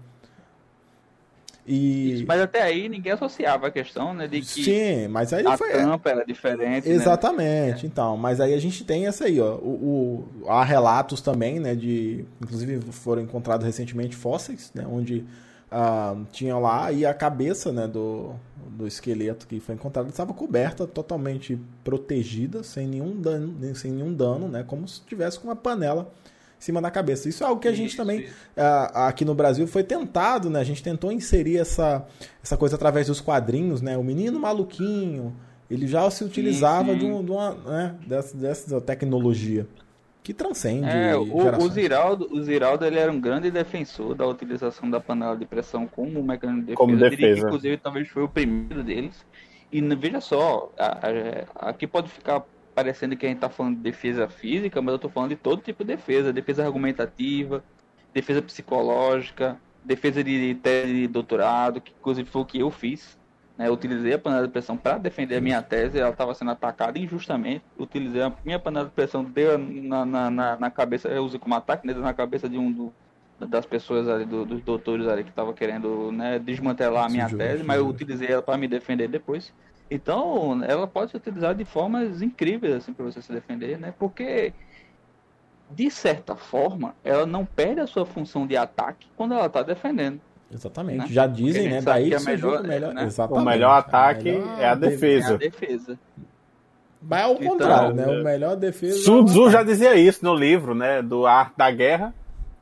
[1.67, 2.15] E...
[2.15, 5.57] Isso, mas até aí ninguém associava a questão, né, de que Sim, mas aí a
[5.57, 6.95] foi tampa era diferente, né?
[6.95, 7.83] Exatamente.
[7.83, 7.91] Né?
[7.93, 11.75] Então, mas aí a gente tem essa aí, ó, o, o, há relatos também, né,
[11.75, 15.25] de inclusive foram encontrados recentemente fósseis, né, onde
[15.69, 18.33] ah, tinha lá e a cabeça né, do,
[18.71, 24.47] do esqueleto que foi encontrado estava coberta, totalmente protegida, sem nenhum dano, sem nenhum dano,
[24.47, 26.13] né, como se tivesse com uma panela
[26.59, 27.29] cima da cabeça.
[27.29, 30.61] Isso é algo que a gente isso, também, ah, aqui no Brasil, foi tentado, né?
[30.61, 32.07] A gente tentou inserir essa,
[32.43, 33.97] essa coisa através dos quadrinhos, né?
[33.97, 35.35] O menino maluquinho,
[35.71, 36.99] ele já se utilizava sim, sim.
[36.99, 37.95] De, um, de, uma, né?
[38.07, 39.67] dessa, dessa tecnologia
[40.27, 40.89] que transcende.
[40.89, 45.37] É, o, o, Ziraldo, o Ziraldo ele era um grande defensor da utilização da panela
[45.37, 46.77] de pressão como mecanismo de defesa.
[46.77, 47.17] Como defesa.
[47.17, 49.25] Diria que, inclusive, talvez foi o primeiro deles.
[49.71, 52.45] E veja só, a, a, aqui pode ficar
[52.77, 55.63] parecendo que a gente está falando de defesa física, mas eu estou falando de todo
[55.63, 57.65] tipo de defesa: defesa argumentativa,
[58.15, 63.19] defesa psicológica, defesa de tese de doutorado, que inclusive foi o que eu fiz.
[63.57, 66.51] Né, eu utilizei a panela de pressão para defender a minha tese, ela estava sendo
[66.51, 67.67] atacada injustamente.
[67.79, 71.55] Utilizei a minha panela de pressão deu na, na, na, na cabeça, eu usei como
[71.55, 72.97] ataque né, na cabeça de um do,
[73.49, 77.37] das pessoas ali, do, dos doutores ali que estavam querendo né, desmantelar a minha Sim,
[77.37, 79.55] tese, mas eu utilizei ela para me defender depois.
[79.91, 83.95] Então, ela pode ser utilizada de formas incríveis assim para você se defender, né?
[83.99, 84.53] Porque
[85.71, 90.21] de certa forma, ela não perde a sua função de ataque quando ela está defendendo.
[90.53, 90.99] Exatamente.
[90.99, 91.07] Né?
[91.09, 91.81] Já dizem, né?
[91.83, 93.09] Daí que, que melhor, o melhor, né?
[93.31, 95.33] o melhor ataque melhor é a defesa.
[95.33, 95.99] É a defesa.
[97.03, 98.07] Vai ao então, contrário, né?
[98.07, 98.99] O melhor defesa.
[98.99, 101.03] Sun Tzu é já dizia isso no livro, né?
[101.03, 102.15] Do Arte da Guerra.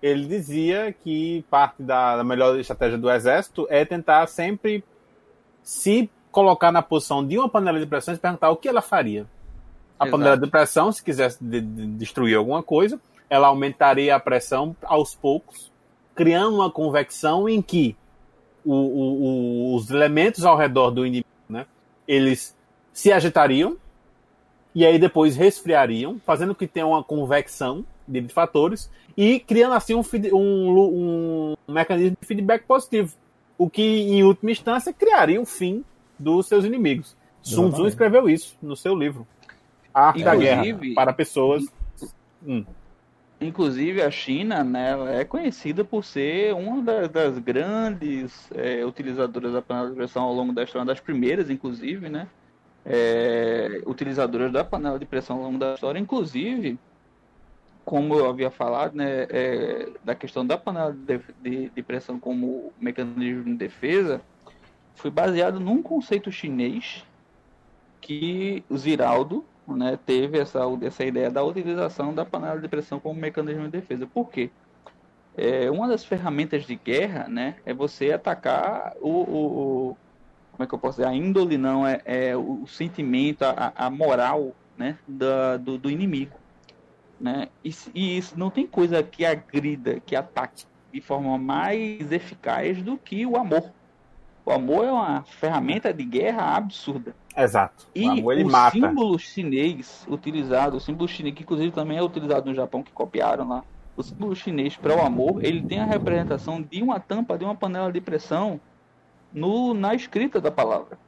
[0.03, 4.85] Ele dizia que parte da, da melhor estratégia do exército é tentar sempre
[5.63, 9.25] se colocar na posição de uma panela de pressão e perguntar o que ela faria.
[9.99, 10.11] A Exato.
[10.11, 15.15] panela de pressão, se quisesse de, de destruir alguma coisa, ela aumentaria a pressão aos
[15.15, 15.73] poucos
[16.15, 17.97] criando uma convecção em que
[18.65, 21.67] o, o, os elementos ao redor do inimigo, né,
[22.07, 22.57] eles
[22.93, 23.77] se agitariam
[24.75, 30.03] e aí depois resfriariam, fazendo que tenha uma convecção de fatores e criando assim um,
[30.33, 33.15] um, um mecanismo de feedback positivo,
[33.57, 35.85] o que em última instância criaria um fim
[36.25, 37.17] dos seus inimigos.
[37.43, 39.27] Sun Tzu escreveu isso no seu livro,
[39.93, 41.67] A Arte da Guerra, para pessoas.
[42.45, 42.65] Hum.
[43.41, 49.61] Inclusive a China, né, é conhecida por ser uma das, das grandes é, utilizadoras da
[49.61, 52.27] panela de pressão ao longo da história, uma das primeiras, inclusive, né,
[52.87, 56.79] é, utilizadoras da panela de pressão ao longo da história, inclusive,
[57.85, 62.73] como eu havia falado, né, é, da questão da panela de, de, de pressão como
[62.81, 64.23] mecanismo de defesa,
[64.95, 67.05] foi baseado num conceito chinês
[68.01, 73.19] que o Ziraldo né, teve essa, essa ideia da utilização da panela de pressão como
[73.19, 74.07] mecanismo de defesa.
[74.07, 74.51] Por quê?
[75.37, 79.97] É, uma das ferramentas de guerra né, é você atacar o, o, o
[80.53, 83.91] como é que eu posso dizer, a índole não, é, é o sentimento, a, a
[83.91, 86.37] moral né, da, do, do inimigo.
[87.21, 87.49] Né?
[87.65, 92.97] E, e, isso não tem coisa que agrida, que ataque de forma mais eficaz do
[92.97, 93.73] que o amor.
[94.47, 97.15] O amor é uma ferramenta de guerra absurda.
[97.37, 97.87] Exato.
[97.95, 98.71] E o, amor, o mata.
[98.73, 103.49] símbolo chinês utilizado, o símbolo chinês, que inclusive também é utilizado no Japão, que copiaram
[103.49, 103.65] lá,
[103.97, 107.55] o símbolo chinês para o amor, ele tem a representação de uma tampa de uma
[107.55, 108.61] panela de pressão
[109.33, 110.99] no, na escrita da palavra.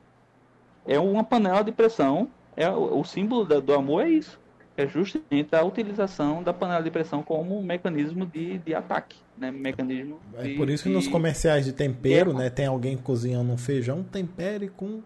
[0.87, 4.41] É uma panela de pressão, é o, o símbolo da, do amor é isso
[4.77, 9.51] é justamente a utilização da panela de pressão como um mecanismo de, de ataque, né?
[9.51, 13.57] Mecanismo de, é por isso que nos comerciais de tempero, né, tem alguém cozinhando um
[13.57, 15.01] feijão, tempere com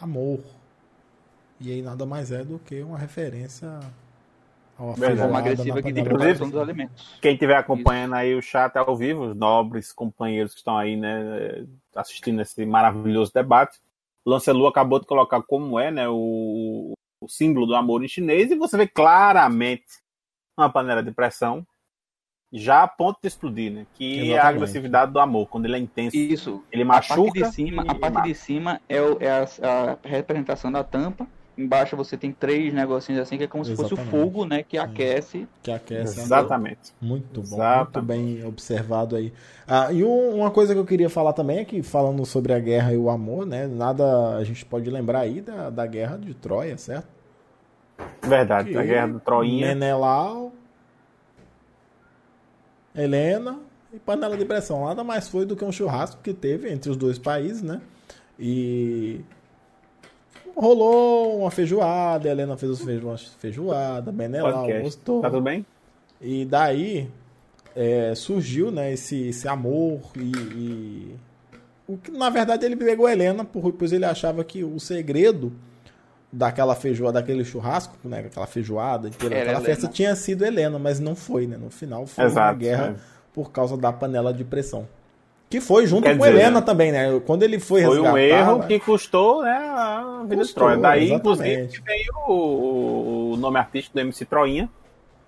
[0.00, 0.40] amor.
[1.60, 3.78] E aí nada mais é do que uma referência
[4.76, 7.18] ao forma agressiva que tem preparação dos alimentos.
[7.20, 11.64] Quem estiver acompanhando aí o chat ao vivo, os nobres companheiros que estão aí, né,
[11.94, 13.78] assistindo esse maravilhoso debate,
[14.26, 18.56] Lancelot acabou de colocar como é, né, o, o símbolo do amor em chinês, e
[18.56, 20.02] você vê claramente
[20.56, 21.66] uma panela de pressão
[22.52, 23.86] já a ponto de explodir, né?
[23.94, 24.32] Que Exatamente.
[24.34, 26.14] é a agressividade do amor, quando ele é intenso.
[26.16, 26.62] Isso.
[26.70, 27.14] Ele machuca.
[27.14, 30.84] A parte de cima, a parte de cima é, o, é a, a, representação da
[30.84, 31.26] tampa.
[31.56, 33.88] Embaixo você tem três negocinhos assim, que é como Exatamente.
[33.88, 34.62] se fosse o fogo, né?
[34.62, 35.46] Que aquece.
[35.62, 36.20] Que aquece.
[36.20, 36.94] Exatamente.
[36.98, 37.56] Muito bom.
[37.56, 37.94] Exatamente.
[37.94, 39.32] Muito bem observado aí.
[39.68, 42.58] Ah, e um, uma coisa que eu queria falar também é que, falando sobre a
[42.58, 43.66] guerra e o amor, né?
[43.66, 47.08] Nada a gente pode lembrar aí da, da guerra de Troia, certo?
[48.22, 49.68] Verdade, que a guerra do Troinha.
[49.68, 50.52] Menelau,
[52.94, 53.58] Helena
[53.92, 54.86] e panela de pressão.
[54.86, 57.80] Nada mais foi do que um churrasco que teve entre os dois países, né?
[58.38, 59.20] E
[60.56, 65.20] rolou uma feijoada, Helena fez uma feijoada, Menelau gostou.
[65.20, 65.64] Tá tudo bem?
[66.20, 67.10] E daí
[67.74, 71.16] é, surgiu né, esse, esse amor e, e,
[71.86, 75.52] o que na verdade ele pegou a Helena, pois ele achava que o segredo
[76.32, 81.14] daquela feijoada, daquele churrasco, né, aquela feijoada, aquela, aquela festa tinha sido Helena, mas não
[81.14, 81.58] foi, né?
[81.58, 83.00] No final foi Exato, uma guerra é.
[83.34, 84.88] por causa da panela de pressão.
[85.52, 87.20] Que foi junto Quer com dizer, Helena também, né?
[87.26, 88.66] Quando ele foi Foi um erro né?
[88.68, 90.78] que custou, né, a vida de Troia.
[90.78, 91.20] Daí, exatamente.
[91.20, 94.70] inclusive, veio o, o, nome artístico do MC Troinha,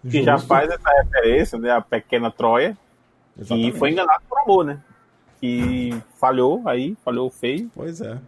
[0.02, 0.24] que Justo.
[0.24, 2.74] já faz essa referência, né, a pequena Troia,
[3.38, 3.76] exatamente.
[3.76, 4.80] e foi enganado por amor, né?
[5.42, 7.70] Que falhou aí, falhou feio.
[7.74, 8.18] Pois é.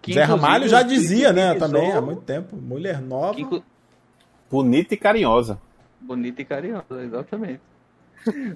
[0.00, 2.54] Que, Zé Ramalho já dizia, né, também, há muito tempo.
[2.54, 3.34] Mulher nova.
[3.34, 3.62] Que,
[4.48, 5.58] bonita e carinhosa.
[6.00, 7.60] Bonita e carinhosa, exatamente.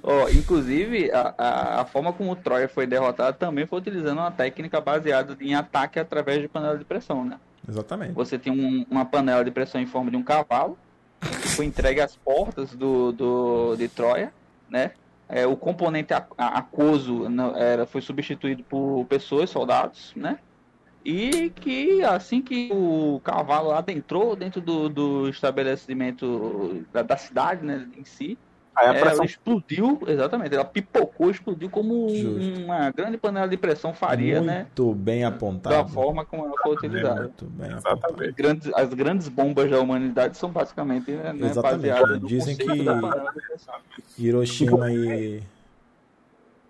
[0.03, 4.31] Oh, inclusive, a, a, a, forma como o Troia foi derrotado também foi utilizando uma
[4.31, 7.39] técnica baseada em ataque através de panela de pressão, né?
[7.69, 8.13] Exatamente.
[8.13, 10.79] Você tem um, uma panela de pressão em forma de um cavalo,
[11.21, 14.33] que foi entregue às portas do, do, de Troia,
[14.69, 14.93] né?
[15.29, 20.39] É, o componente aquoso era, foi substituído por pessoas, soldados, né?
[21.05, 27.89] E que assim que o cavalo adentrou dentro do, do estabelecimento da, da cidade, né,
[27.97, 28.37] em si,
[28.81, 29.11] Aí pressão...
[29.11, 32.61] ela explodiu, exatamente, ela pipocou, explodiu como Justo.
[32.63, 34.59] uma grande panela de pressão faria, muito né?
[34.63, 35.77] Muito bem apontado.
[35.77, 37.23] Da forma como ela foi utilizada.
[37.23, 37.71] Muito bem.
[37.73, 42.67] As grandes, as grandes bombas da humanidade são basicamente né, baseadas no Dizem que
[44.19, 45.43] Hiroshima e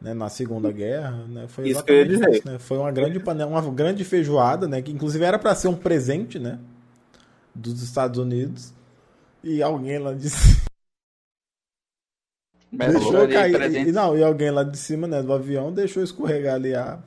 [0.00, 2.30] né, na Segunda Guerra, né, foi isso que eu ia dizer.
[2.30, 5.68] Isso, né, foi uma grande panela, uma grande feijoada, né, que inclusive era para ser
[5.68, 6.58] um presente, né,
[7.54, 8.72] dos Estados Unidos,
[9.44, 10.60] e alguém lá disse
[12.72, 16.74] deixou cair, e, não, e alguém lá de cima, né, do avião deixou escorregar ali
[16.74, 16.98] a,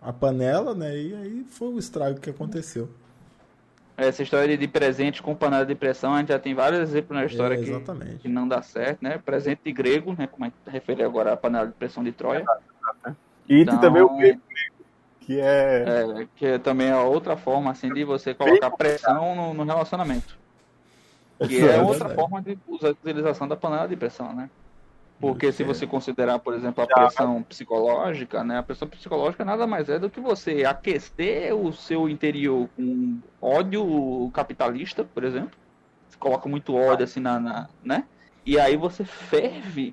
[0.00, 2.88] a panela, né, e aí foi o estrago que aconteceu.
[3.96, 7.24] Essa história de presente com panela de pressão, a gente já tem vários exemplos na
[7.24, 9.18] história é, que, que, não dá certo, né?
[9.18, 10.28] Presente de grego, né?
[10.28, 12.44] Como a gente refere agora à panela de pressão de Troia.
[13.48, 14.40] E então, também o grego,
[15.28, 15.84] que é...
[15.86, 16.28] é...
[16.36, 20.38] Que é também a outra forma, assim, de você colocar pressão no, no relacionamento.
[21.40, 24.48] Que é, é outra forma de usar a utilização da panela de pressão, né?
[25.20, 28.58] Porque se você considerar, por exemplo, a pressão psicológica, né?
[28.58, 34.30] A pressão psicológica nada mais é do que você aquecer o seu interior com ódio
[34.32, 35.50] capitalista, por exemplo.
[36.08, 38.04] Você coloca muito ódio assim na, na né?
[38.46, 39.92] E aí você ferve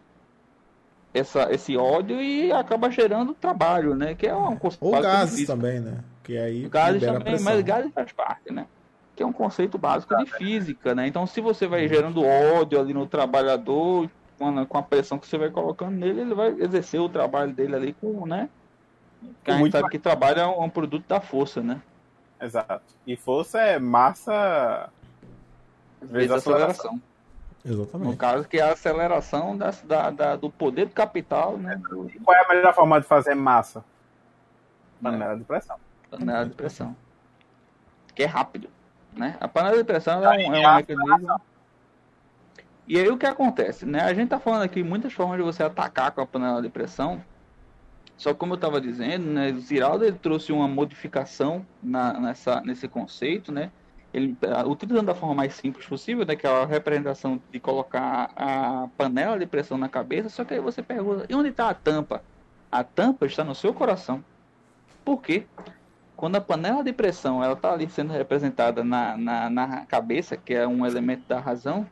[1.11, 4.13] essa, esse ódio e acaba gerando trabalho, né?
[4.13, 6.03] Que é um conceito Ou gases também, né?
[6.23, 8.67] Que aí gases também, mas gases faz parte, né?
[9.15, 11.07] Que é um conceito básico de física, né?
[11.07, 15.27] Então se você vai gerando ódio ali no trabalhador, com a, com a pressão que
[15.27, 18.49] você vai colocando nele, ele vai exercer o trabalho dele ali com, né?
[19.43, 21.81] Que a gente sabe que trabalho é um, um produto da força, né?
[22.39, 22.83] Exato.
[23.07, 24.89] E força é massa
[26.01, 26.91] vezes aceleração.
[26.91, 27.01] aceleração.
[27.65, 28.11] Exatamente.
[28.11, 31.57] No caso, que é a aceleração da, da, da, do poder do capital.
[31.57, 31.75] Né?
[31.77, 32.11] Do...
[32.23, 33.83] Qual é a melhor forma de fazer massa?
[35.01, 35.77] Panela de pressão.
[36.11, 36.95] Panela de pressão.
[38.13, 38.69] Que é rápido.
[39.13, 39.35] Né?
[39.39, 41.41] A panela de pressão é um, é um mecanismo.
[42.87, 43.85] E aí o que acontece?
[43.85, 44.01] Né?
[44.01, 47.23] A gente está falando aqui muitas formas de você atacar com a panela de pressão.
[48.17, 52.87] Só como eu estava dizendo, né, o Ziraldo ele trouxe uma modificação na, nessa, nesse
[52.87, 53.71] conceito, né?
[54.15, 58.31] ele, uh, utilizando da forma mais simples possível, né, que é a representação de colocar
[58.35, 61.73] a panela de pressão na cabeça, só que aí você pergunta, e onde está a
[61.73, 62.23] tampa?
[62.71, 64.23] A tampa está no seu coração.
[65.03, 65.45] Por quê?
[66.15, 70.53] Quando a panela de pressão ela está ali sendo representada na, na, na, cabeça, que
[70.53, 71.85] é um elemento da razão,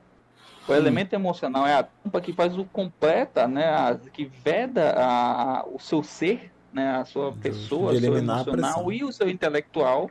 [0.68, 5.60] o elemento emocional é a tampa que faz o completa, né, a, que veda a,
[5.60, 10.10] a, o seu ser, né, a sua pessoa, o seu emocional e o seu intelectual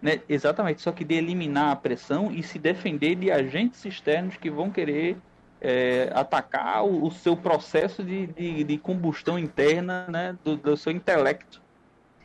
[0.00, 0.20] né?
[0.28, 4.70] Exatamente, só que de eliminar a pressão e se defender de agentes externos que vão
[4.70, 5.16] querer
[5.60, 10.90] é, atacar o, o, seu processo de, de, de combustão interna né, do, do, seu
[10.90, 11.60] intelecto.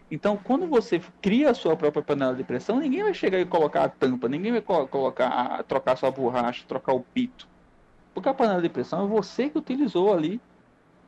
[0.09, 3.83] Então, quando você cria a sua própria panela de pressão, ninguém vai chegar e colocar
[3.83, 7.47] a tampa, ninguém vai colocar, trocar sua borracha, trocar o pito.
[8.15, 10.39] Porque a panela de pressão é você que utilizou ali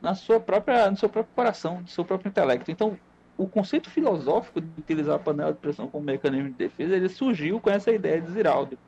[0.00, 2.70] na sua própria, no seu próprio coração, no seu próprio intelecto.
[2.70, 2.98] Então,
[3.36, 7.58] o conceito filosófico de utilizar a panela de pressão como mecanismo de defesa, ele surgiu
[7.60, 8.78] com essa ideia de Ziraldo.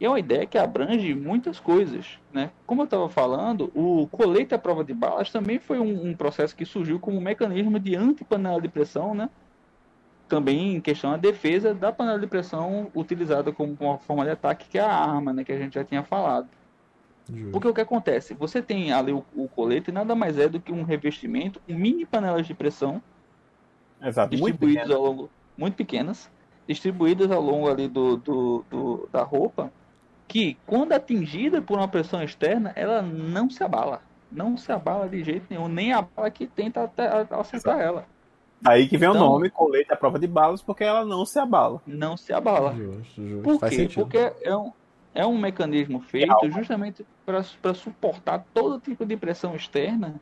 [0.00, 2.50] E é uma ideia que abrange muitas coisas, né?
[2.66, 6.56] Como eu estava falando, o colete à prova de balas também foi um, um processo
[6.56, 9.28] que surgiu como mecanismo de anti-panela de pressão, né?
[10.26, 14.70] Também em questão da defesa da panela de pressão utilizada como uma forma de ataque,
[14.70, 15.44] que é a arma, né?
[15.44, 16.48] Que a gente já tinha falado.
[17.52, 18.34] Porque o que acontece?
[18.34, 22.04] Você tem ali o, o colete, nada mais é do que um revestimento, um mini
[22.04, 23.02] panelas de pressão,
[24.02, 24.30] Exato.
[24.30, 26.30] distribuídas muito ao longo, muito pequenas,
[26.66, 29.72] distribuídas ao longo ali do, do, do, da roupa,
[30.26, 34.00] que quando atingida por uma pressão externa, ela não se abala.
[34.30, 36.90] Não se abala de jeito nenhum, nem a bala que tenta
[37.30, 38.06] acertar ela.
[38.64, 41.38] Aí que vem então, o nome colete à prova de balas, porque ela não se
[41.38, 41.80] abala.
[41.86, 42.74] Não se abala.
[42.74, 43.42] Justo, justo.
[43.42, 43.76] Por Faz quê?
[43.76, 44.02] Sentido.
[44.02, 44.72] Porque é um,
[45.14, 50.20] é um mecanismo feito é justamente para suportar todo tipo de pressão externa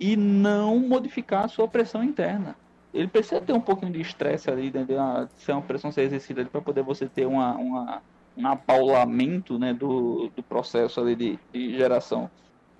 [0.00, 2.56] e não modificar a sua pressão interna
[2.92, 6.44] ele precisa ter um pouquinho de estresse ali, de uma, ser uma pressão ser exercida
[6.44, 8.02] para poder você ter uma, uma,
[8.36, 12.30] um apaulamento né, do, do processo ali de, de geração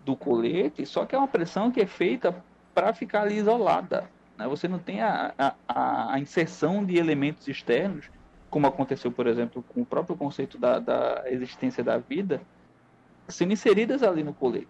[0.04, 2.34] do colete, só que é uma pressão que é feita
[2.74, 4.10] para ficar ali isolada.
[4.36, 4.46] Né?
[4.48, 8.10] Você não tem a, a, a, inserção de elementos externos,
[8.52, 12.42] como aconteceu, por exemplo, com o próprio conceito da, da existência da vida,
[13.26, 14.68] sendo inseridas ali no colete.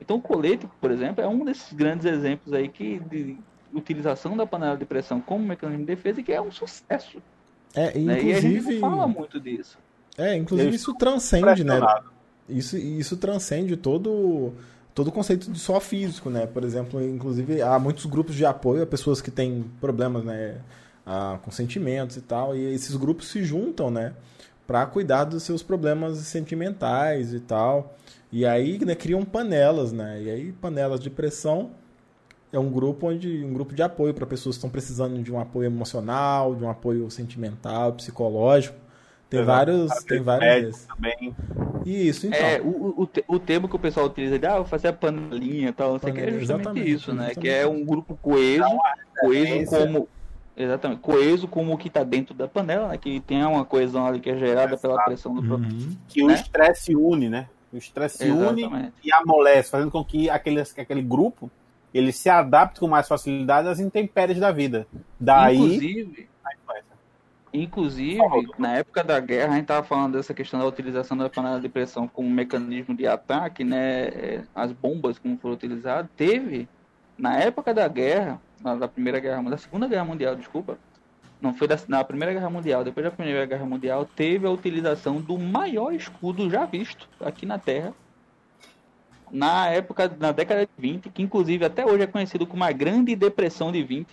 [0.00, 3.36] Então, o colete, por exemplo, é um desses grandes exemplos aí que de,
[3.74, 7.20] utilização da panela de pressão como mecanismo de defesa e que é um sucesso.
[7.74, 8.06] É, inclusive...
[8.06, 8.22] Né?
[8.22, 9.76] E a gente não fala muito disso.
[10.16, 11.80] É, inclusive isso transcende, né?
[12.48, 14.52] Isso, isso transcende todo
[14.94, 16.46] todo o conceito de só físico, né?
[16.46, 20.58] Por exemplo, inclusive há muitos grupos de apoio a pessoas que têm problemas, né,
[21.06, 24.12] ah, com sentimentos e tal, e esses grupos se juntam, né,
[24.66, 27.94] para cuidar dos seus problemas sentimentais e tal.
[28.32, 30.20] E aí, né, criam panelas, né?
[30.20, 31.70] E aí panelas de pressão
[32.52, 35.38] é um grupo onde um grupo de apoio para pessoas que estão precisando de um
[35.38, 38.76] apoio emocional, de um apoio sentimental, psicológico.
[39.30, 39.56] Tem Exato.
[39.56, 41.34] vários, tem vários também.
[41.84, 42.38] Isso, então.
[42.38, 45.68] É, o, o, o termo que o pessoal utiliza de ah, vou fazer a panelinha
[45.68, 47.24] e tal, não sei que é justamente exatamente, isso, né?
[47.26, 47.40] Exatamente.
[47.40, 48.78] Que é um grupo coeso,
[49.20, 50.08] coeso como
[50.56, 51.00] Exatamente.
[51.02, 52.96] Coeso como o que está dentro da panela, né?
[52.96, 54.82] que tem uma coesão ali que é gerada Exato.
[54.82, 55.70] pela pressão do próprio.
[55.70, 55.96] Uhum.
[56.08, 56.32] Que né?
[56.32, 57.48] o estresse une, né?
[57.72, 61.50] O estresse une e amolece, fazendo com que aquele, aquele grupo
[61.92, 64.86] ele se adapta com mais facilidade às intempéries da vida.
[65.20, 65.56] Daí.
[65.56, 66.28] Inclusive,
[67.52, 68.20] inclusive
[68.58, 71.68] na época da guerra, a gente estava falando dessa questão da utilização da panela de
[71.68, 74.08] pressão como mecanismo de ataque, né?
[74.08, 76.10] É, as bombas como foram utilizadas.
[76.16, 76.68] Teve,
[77.16, 78.40] na época da guerra,
[78.74, 80.78] da Primeira Guerra da Segunda Guerra Mundial, desculpa.
[81.40, 85.20] Não foi da, na Primeira Guerra Mundial, depois da Primeira Guerra Mundial, teve a utilização
[85.20, 87.92] do maior escudo já visto aqui na Terra,
[89.30, 93.14] na época, na década de 20, que inclusive até hoje é conhecido como a Grande
[93.14, 94.06] Depressão de 20,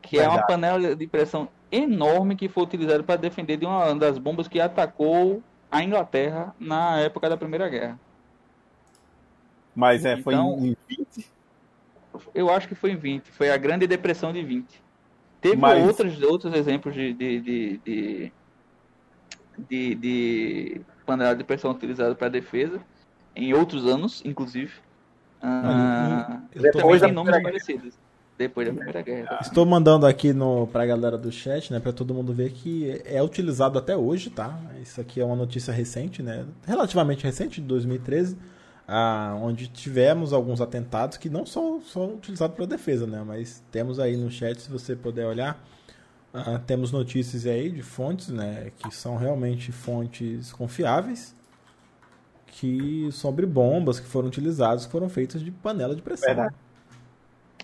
[0.00, 0.36] que Verdade.
[0.36, 4.46] é uma panela de pressão enorme que foi utilizada para defender de uma das bombas
[4.46, 7.98] que atacou a Inglaterra na época da Primeira Guerra.
[9.74, 11.33] Mas é, foi Então- em 20?
[12.34, 13.30] Eu acho que foi em 20.
[13.30, 14.82] Foi a Grande Depressão de 20.
[15.40, 18.32] Teve Mas- outros, outros exemplos de, de, de, de,
[19.68, 22.80] de, de panela de pressão utilizada para defesa,
[23.36, 24.72] em outros anos, inclusive.
[25.42, 27.98] Ah, eu também tô- Depois da nomes.
[28.36, 29.38] Depois da Primeira Guerra.
[29.40, 33.22] Estou mandando aqui no, pra galera do chat, né, pra todo mundo ver que é
[33.22, 34.58] utilizado até hoje, tá?
[34.82, 36.44] Isso aqui é uma notícia recente, né?
[36.66, 38.36] Relativamente recente, de 2013,
[38.86, 43.22] ah, onde tivemos alguns atentados que não são só utilizados para defesa, né?
[43.26, 45.62] Mas temos aí no chat, se você puder olhar,
[46.32, 51.34] ah, temos notícias aí de fontes, né, que são realmente fontes confiáveis,
[52.46, 56.26] que sobre bombas que foram utilizadas, que foram feitas de panela de pressão.
[56.26, 56.54] Verdade.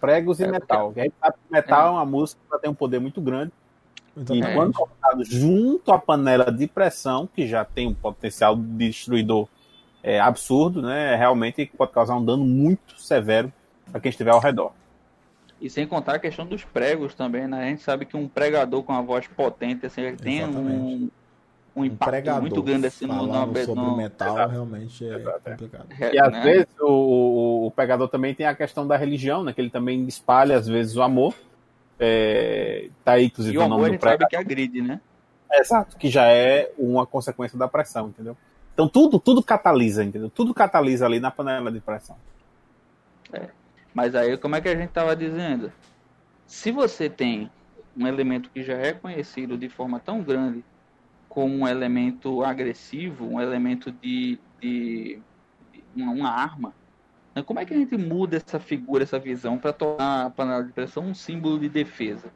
[0.01, 0.93] Pregos e É, metal.
[0.97, 1.91] E aí, sabe que metal é.
[1.91, 3.53] uma música que tem um poder muito grande.
[4.17, 4.55] Então, E É.
[4.55, 9.49] quando colocado junto à panela de pressão, que já tem um potencial destruidor
[10.03, 11.15] é, absurdo, né?
[11.17, 13.53] Realmente pode causar um dano muito severo
[13.91, 14.73] para quem estiver ao redor.
[15.61, 17.65] E sem contar a questão dos pregos também, né?
[17.65, 21.11] A gente sabe que um pregador com uma voz potente, assim, ele tem um,
[21.77, 24.53] um impacto muito grande assim no, no, falando sobre no- metal Exato.
[24.53, 25.51] realmente é Exato, é.
[25.51, 25.89] complicado.
[26.01, 26.41] é, E às né?
[26.41, 29.53] vezes o, o, o pegador também tem a questão da religião, né?
[29.53, 31.35] Que ele também espalha, às vezes, o amor.
[31.99, 34.29] É, tá aí, inclusive, E o o amor nome do gente sabe pregador.
[34.29, 35.01] que agride, né?
[35.53, 38.37] Exato, que já é uma consequência da pressão, entendeu?
[38.81, 40.31] Então tudo, tudo catalisa, entendeu?
[40.31, 42.17] Tudo catalisa ali na panela de pressão.
[43.93, 45.71] Mas aí, como é que a gente estava dizendo?
[46.47, 47.51] Se você tem
[47.95, 50.65] um elemento que já é conhecido de forma tão grande
[51.29, 55.21] como um elemento agressivo, um elemento de, de,
[55.95, 56.73] de uma, uma arma,
[57.35, 60.65] né, como é que a gente muda essa figura, essa visão, para tornar a panela
[60.65, 62.33] de pressão um símbolo de defesa?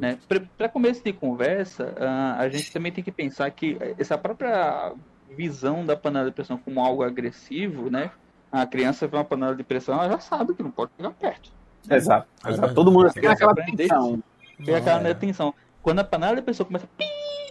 [0.00, 0.18] Né?
[0.58, 4.92] Para começo de conversa, ah, a gente também tem que pensar que essa própria
[5.34, 8.10] visão da panela de pressão como algo agressivo, né?
[8.52, 11.50] A criança vê uma panela de pressão, ela já sabe que não pode chegar perto.
[11.90, 12.74] Exato, É exato.
[12.74, 14.22] Todo mundo Você fica naquela aprender tensão.
[14.64, 15.10] Tem aquela Não, é.
[15.12, 15.54] atenção.
[15.82, 17.04] Quando a panela de pressão começa a pi,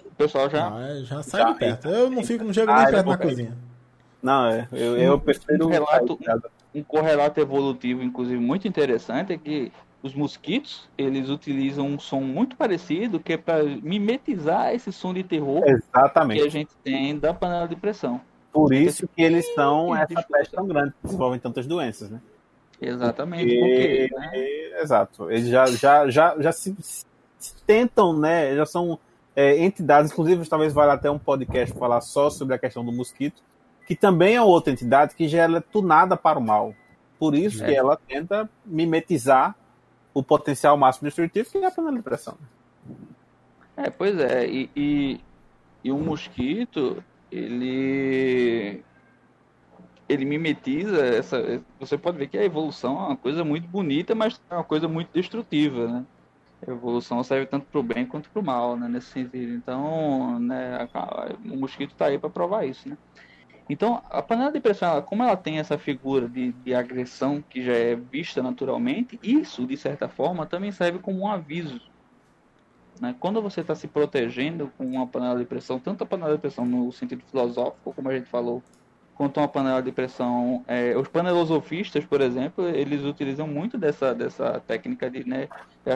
[0.06, 0.68] o pessoal já.
[0.68, 1.88] Ah, é, já sai Já, de perto.
[1.88, 3.58] Eu não fico, não chego Ah, nem perto na cozinha.
[4.22, 5.68] Não, é, eu, eu prefiro.
[5.68, 6.20] Um relato-
[6.74, 9.72] Um correlato evolutivo, inclusive, muito interessante é que
[10.06, 15.24] os mosquitos eles utilizam um som muito parecido que é para mimetizar esse som de
[15.24, 16.50] terror que a Exatamente.
[16.52, 18.22] gente tem da panela de pressão.
[18.54, 22.22] Por isso que eles são essa peste tão grande, que desenvolvem tantas doenças, né?
[22.80, 23.52] Exatamente.
[23.54, 24.32] E- Porque, né?
[24.38, 25.32] e- Exato.
[25.32, 27.06] Eles já, já, já, já se, se
[27.66, 28.56] tentam, né?
[28.56, 29.00] Já são
[29.36, 33.42] é, entidades, inclusive talvez valha até um podcast falar só sobre a questão do mosquito,
[33.88, 36.74] que também é outra entidade que já é tunada para o mal.
[37.18, 37.68] Por isso É.
[37.68, 39.56] que ela tenta mimetizar
[40.16, 42.38] o potencial máximo destrutivo, que é a de pressão.
[43.76, 45.20] É, pois é, e, e,
[45.84, 48.82] e o mosquito, ele
[50.08, 51.62] ele mimetiza essa.
[51.80, 54.88] Você pode ver que a evolução é uma coisa muito bonita, mas é uma coisa
[54.88, 56.06] muito destrutiva, né?
[56.66, 58.88] A evolução serve tanto para o bem quanto para o mal, né?
[58.88, 59.54] Nesse sentido.
[59.54, 60.88] Então, né,
[61.44, 62.98] o mosquito está aí para provar isso, né?
[63.70, 67.64] Então, a panela de pressão, ela- como ela tem essa figura de, de agressão que
[67.64, 71.82] já é vista naturalmente, isso, de certa forma, também serve como um aviso
[73.00, 73.16] né?
[73.20, 76.66] Quando você está se protegendo com uma panela de pressão, tanto a panela de pressão
[76.66, 78.64] no sentido filosófico, como a gente falou,
[79.14, 84.60] quanto uma panela de pressão, é, os panelosofistas, por exemplo, eles utilizam muito dessa, dessa
[84.62, 85.48] técnica de né,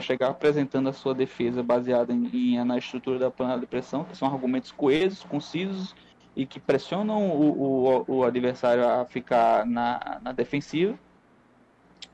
[0.02, 4.16] chegar apresentando a sua defesa baseada em, em- na estrutura da panela de pressão, que
[4.18, 5.94] são argumentos coesos, concisos
[6.36, 10.98] e que pressionam o, o, o adversário a ficar na, na defensiva.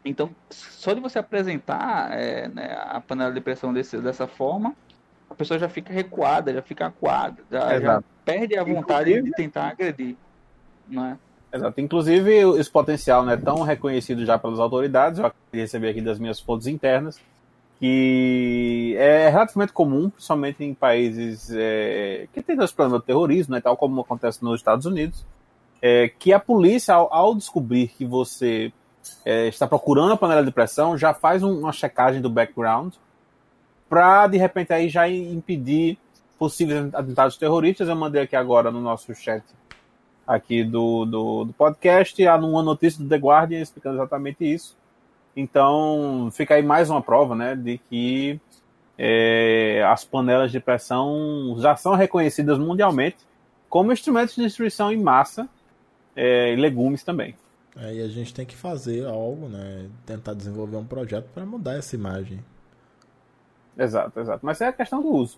[0.04, 4.76] Então, só de você apresentar é, né, a panela de pressão desse, dessa forma,
[5.30, 9.36] a pessoa já fica recuada, já fica acuada, já, já perde a vontade de Inclusive-
[9.36, 10.16] tentar agredir.
[10.88, 11.18] Não é?
[11.52, 11.80] Exato.
[11.82, 16.02] Inclusive, esse potencial não é tão reconhecido já pelas autoridades, eu acabei de receber aqui
[16.02, 17.20] das minhas fontes internas,
[17.80, 23.62] que é relativamente comum, principalmente em países é, que têm esse problema do terrorismo, né,
[23.62, 25.26] tal como acontece nos Estados Unidos,
[25.82, 28.72] é, que a polícia, ao, ao descobrir que você
[29.24, 32.94] é, está procurando a panela de pressão, já faz um- uma checagem do background
[33.90, 35.98] para, de repente, aí já impedir
[36.40, 37.88] possíveis atentados terroristas.
[37.88, 39.44] Eu mandei aqui agora no nosso chat
[40.26, 44.76] aqui do, do, do podcast, há uma notícia do The Guardian explicando exatamente isso.
[45.36, 48.40] Então, fica aí mais uma prova, né, de que
[48.98, 53.18] é, as panelas de pressão já são reconhecidas mundialmente
[53.70, 55.50] como instrumentos de destruição em massa
[56.16, 57.36] é, e legumes também.
[57.76, 59.90] Aí a gente tem que fazer algo, né?
[60.06, 62.40] Tentar desenvolver um projeto para mudar essa imagem.
[63.78, 64.46] Exato, exato.
[64.46, 65.38] Mas é a questão do uso.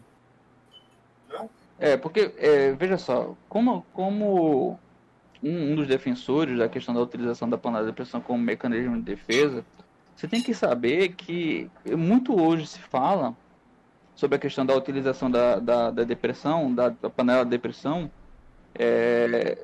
[1.79, 4.79] É, porque, é, veja só, como, como
[5.41, 9.01] um, um dos defensores da questão da utilização da panela de pressão como mecanismo de
[9.01, 9.65] defesa,
[10.17, 13.35] você tem que saber que muito hoje se fala
[14.15, 18.09] sobre a questão da utilização da, da, da depressão, da, da, panela de depressão,
[18.73, 19.63] é,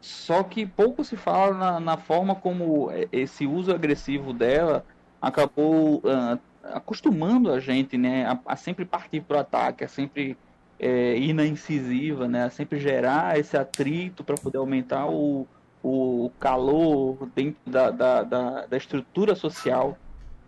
[0.00, 4.82] só que pouco se fala na, na, forma como esse uso agressivo dela
[5.20, 10.38] acabou uh, acostumando a gente né, a, a sempre partir para o ataque, a sempre
[10.80, 15.46] é, ir na incisiva, né, a sempre gerar esse atrito para poder aumentar o,
[15.82, 19.98] o calor dentro da, da, da, da estrutura social.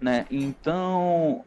[0.01, 0.27] Né?
[0.31, 1.45] Então,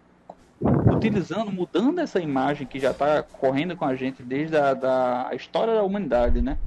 [0.61, 5.73] utilizando, mudando essa imagem que já está correndo com a gente desde a da história
[5.75, 6.57] da humanidade, né?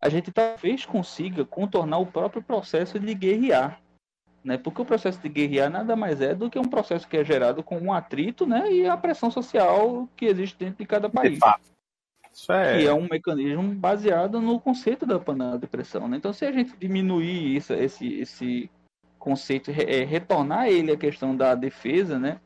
[0.00, 3.80] A gente talvez consiga contornar o próprio processo de guerrear,
[4.44, 4.56] né?
[4.56, 7.62] Porque o processo de guerrear nada mais é do que um processo que é gerado
[7.62, 8.70] com um atrito, né?
[8.70, 11.34] E a pressão social que existe dentro de cada país.
[11.34, 11.77] De fato.
[12.38, 12.78] Isso é...
[12.78, 16.06] Que é um mecanismo baseado no conceito da panela de pressão.
[16.06, 16.16] Né?
[16.16, 18.70] Então, se a gente diminuir isso, esse, esse
[19.18, 22.40] conceito, é, retornar ele a questão da defesa, né?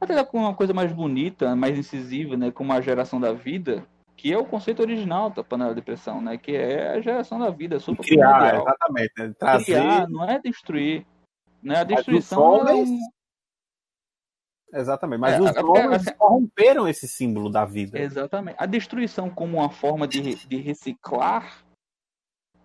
[0.00, 3.84] até com uma coisa mais bonita, mais incisiva, né, como a geração da vida,
[4.16, 7.50] que é o conceito original da panela de pressão, né, que é a geração da
[7.50, 9.34] vida, super criar, exatamente, né?
[9.38, 9.64] Trazer...
[9.64, 11.04] criar, não é destruir,
[11.62, 12.98] né, a destruição é um...
[14.72, 17.98] Exatamente, mas é, os homens assim, corromperam esse símbolo da vida.
[17.98, 18.56] Exatamente.
[18.58, 21.64] A destruição como uma forma de, de reciclar,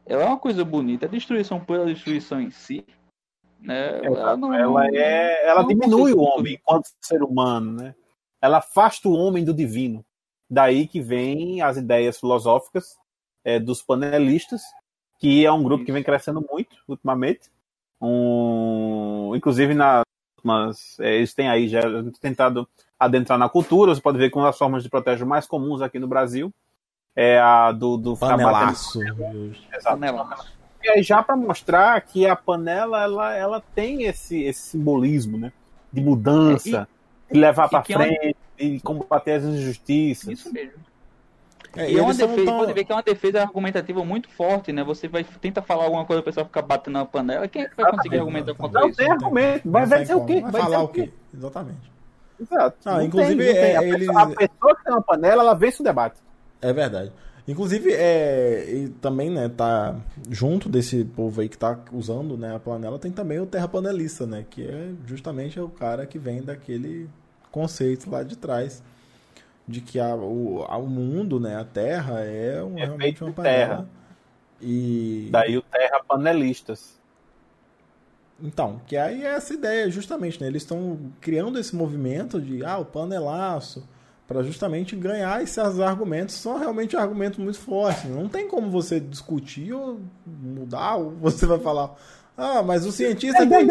[0.06, 1.06] ela é uma coisa bonita.
[1.06, 2.86] A destruição pela destruição em si,
[3.60, 4.02] né?
[4.04, 7.96] Ela, não, ela, é, ela diminui o homem enquanto ser humano, né?
[8.42, 10.06] Ela afasta o homem do divino.
[10.50, 12.98] Daí que vem as ideias filosóficas
[13.46, 14.62] é, dos panelistas,
[15.18, 15.86] que é um grupo Isso.
[15.86, 17.50] que vem crescendo muito ultimamente.
[18.02, 20.04] Um, inclusive na
[20.44, 21.82] mas é, eles têm aí já
[22.20, 22.68] tentado
[23.00, 23.96] adentrar na cultura.
[23.96, 26.54] Você pode ver que uma das formas de proteger mais comuns aqui no Brasil
[27.16, 29.00] é a do, do panelaço.
[29.84, 30.52] Panelaço.
[30.84, 35.54] E aí já para mostrar que a panela ela, ela tem esse, esse simbolismo, né?
[35.92, 36.88] De mudança,
[37.30, 38.72] é, e, de levar para frente, é uma...
[38.72, 40.28] de combater as injustiças.
[40.28, 40.74] Isso mesmo.
[41.76, 42.58] É, e é uma defesa, tão...
[42.58, 44.84] pode ver que é uma defesa argumentativa muito forte, né?
[44.84, 47.48] Você vai tenta falar alguma coisa, o pessoal fica batendo na panela.
[47.48, 49.02] Quem é que vai conseguir argumentar contra não isso?
[49.02, 49.72] Não tem argumento.
[49.72, 50.42] Vai, vai dizer o quê?
[50.42, 51.12] Vai, vai falar o quê?
[51.34, 51.92] Exatamente.
[52.40, 52.78] Exato.
[52.86, 54.08] Não, não inclusive, tem, é, a, eles...
[54.08, 56.20] pessoa, a pessoa que tem uma panela, ela vence o debate.
[56.62, 57.12] É verdade.
[57.48, 59.96] Inclusive, é, e também, né, tá
[60.30, 64.46] junto desse povo aí que tá usando, né, a panela, tem também o terraplanelista, né,
[64.50, 67.10] que é justamente o cara que vem daquele
[67.52, 68.82] conceito lá de trás
[69.68, 73.68] de que a, o, o mundo, né, a Terra é, um, é realmente uma panela.
[73.68, 73.90] Terra.
[74.62, 77.02] E daí o terrapanelistas.
[78.42, 80.48] Então, que aí é essa ideia justamente, né?
[80.48, 83.88] Eles estão criando esse movimento de ah, o panelaço,
[84.28, 86.36] para justamente ganhar esses argumentos.
[86.36, 88.06] São realmente argumentos muito fortes.
[88.10, 91.96] Não tem como você discutir ou mudar, ou você vai falar,
[92.36, 93.46] ah, mas o cientista.
[93.46, 93.68] não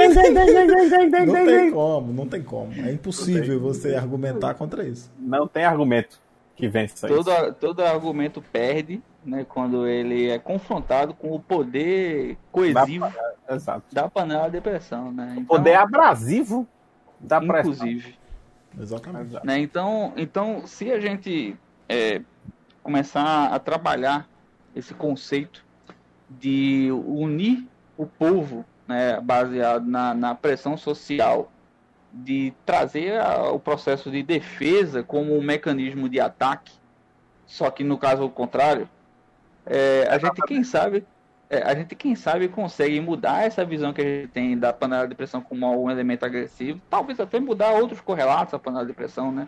[1.45, 2.73] tem como, não tem como.
[2.75, 5.11] É impossível você argumentar contra isso.
[5.19, 6.21] Não tem argumento
[6.55, 7.53] que vence todo, isso.
[7.55, 13.13] Todo argumento perde né, quando ele é confrontado com o poder coesivo
[13.49, 15.11] da, da panela de pressão.
[15.11, 15.31] Né?
[15.33, 16.67] Então, o poder abrasivo
[17.19, 17.73] da pressão.
[17.73, 18.15] Inclusive.
[18.81, 19.45] Exatamente.
[19.45, 19.59] Né?
[19.59, 21.57] Então, então, se a gente
[21.89, 22.23] é,
[22.83, 24.29] começar a trabalhar
[24.75, 25.65] esse conceito
[26.31, 27.69] de unir
[28.03, 31.51] o povo, né, baseado na, na pressão social,
[32.13, 36.73] de trazer a, o processo de defesa como um mecanismo de ataque,
[37.47, 38.89] só que no caso ao contrário,
[39.65, 41.07] é, a gente quem sabe
[41.53, 45.07] é, a gente, quem sabe, consegue mudar essa visão que a gente tem da panela
[45.07, 49.31] de pressão como um elemento agressivo, talvez até mudar outros correlatos à panela de pressão,
[49.31, 49.47] né?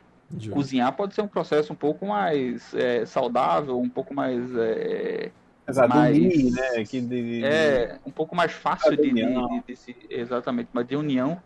[0.50, 4.54] Cozinhar pode ser um processo um pouco mais é, saudável, um pouco mais.
[4.54, 5.30] É,
[5.66, 6.84] Exato, mais, né?
[6.84, 10.96] Que de, de, é, um pouco mais fácil de, de, de, de, Exatamente, mas de
[10.96, 11.40] união.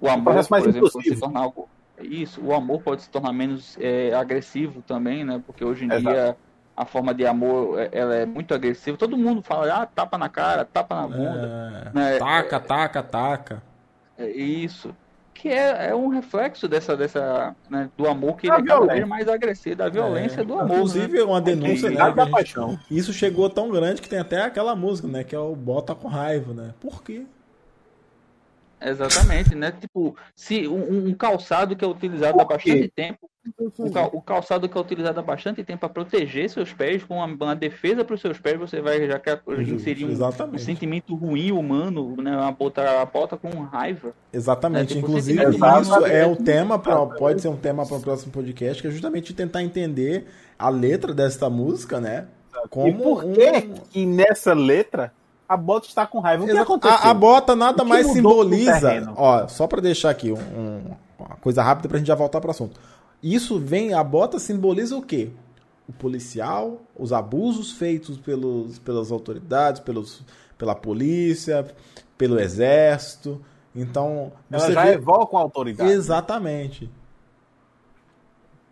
[0.00, 1.68] O amor, um por exemplo, pode se tornar algo.
[2.00, 5.40] Isso, o amor pode se tornar menos é, agressivo também, né?
[5.46, 6.02] Porque hoje em Exato.
[6.02, 6.36] dia
[6.76, 8.96] a forma de amor é, ela é muito agressiva.
[8.96, 11.92] Todo mundo fala, ah, tapa na cara, tapa na bunda.
[11.94, 12.18] É, né?
[12.18, 13.62] Taca, taca, taca.
[14.18, 14.94] É isso.
[15.34, 19.06] Que é, é um reflexo dessa, dessa né, do amor que ele é cada vez
[19.06, 20.76] mais agressivo, da violência é, do amor.
[20.76, 21.24] Inclusive, né?
[21.24, 22.12] uma denúncia, né?
[22.12, 22.78] Da paixão.
[22.90, 25.24] Isso chegou tão grande que tem até aquela música, né?
[25.24, 26.74] Que é o Bota com raiva, né?
[26.80, 27.24] Por quê?
[28.84, 29.72] Exatamente, né?
[29.72, 33.30] Tipo, se um, um calçado que é utilizado há bastante tempo
[33.76, 37.16] o, cal, o, calçado que é utilizado há bastante tempo para proteger seus pés, com
[37.16, 41.14] uma, uma defesa para os seus pés, você vai já quer inserir um, um, sentimento
[41.14, 42.36] ruim humano, né?
[42.36, 44.14] Uma bota, a bota com raiva.
[44.32, 44.94] Exatamente.
[44.94, 45.00] Né?
[45.00, 48.80] Tipo, Inclusive, isso é o tema, pra, pode ser um tema para o próximo podcast,
[48.80, 50.26] que é justamente tentar entender
[50.56, 52.26] a letra desta música, né?
[52.70, 53.74] Como e por que, um...
[53.90, 55.12] que nessa letra
[55.52, 56.44] A bota está com raiva.
[56.44, 56.96] O que aconteceu?
[56.96, 59.12] A, a bota nada O mais simboliza.
[59.16, 62.50] Ó, só pra deixar aqui um- um- uma coisa rápida pra gente já voltar pro
[62.50, 62.78] assunto.
[63.22, 65.30] Isso vem, a bota simboliza o quê?
[65.88, 70.22] O policial, os abusos feitos pelos, pelas autoridades, pelos,
[70.56, 71.66] pela polícia,
[72.16, 73.40] pelo exército.
[73.74, 75.90] Então, Ela você já vê- evoca a autoridade.
[75.90, 76.90] Exatamente.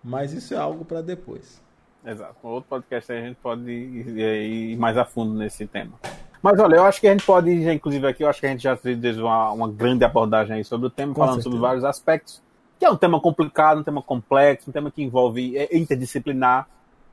[0.02, 1.60] Mas isso é algo pra depois.
[2.04, 2.34] Exato.
[2.42, 5.92] No outro podcast aí a gente pode ir, ir mais a fundo nesse tema.
[6.42, 8.62] Mas olha, eu acho que a gente pode, inclusive aqui, eu acho que a gente
[8.62, 11.50] já fez uma, uma grande abordagem aí sobre o tema, Com falando certeza.
[11.50, 12.42] sobre vários aspectos.
[12.78, 16.66] Que é um tema complicado, um tema complexo, um tema que envolve é, interdisciplinar.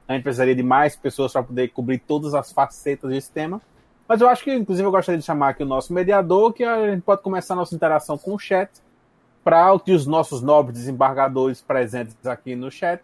[0.08, 3.62] A gente precisaria de mais pessoas para poder cobrir todas as facetas desse tema.
[4.08, 6.90] Mas eu acho que, inclusive, eu gostaria de chamar aqui o nosso mediador, que a
[6.90, 8.72] gente pode começar a nossa interação com o chat,
[9.44, 13.02] para que os nossos nobres desembargadores presentes aqui no chat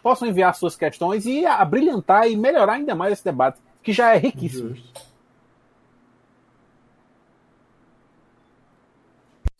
[0.00, 4.18] possam enviar suas questões e abrilhantar e melhorar ainda mais esse debate, que já é
[4.18, 4.76] riquíssimo.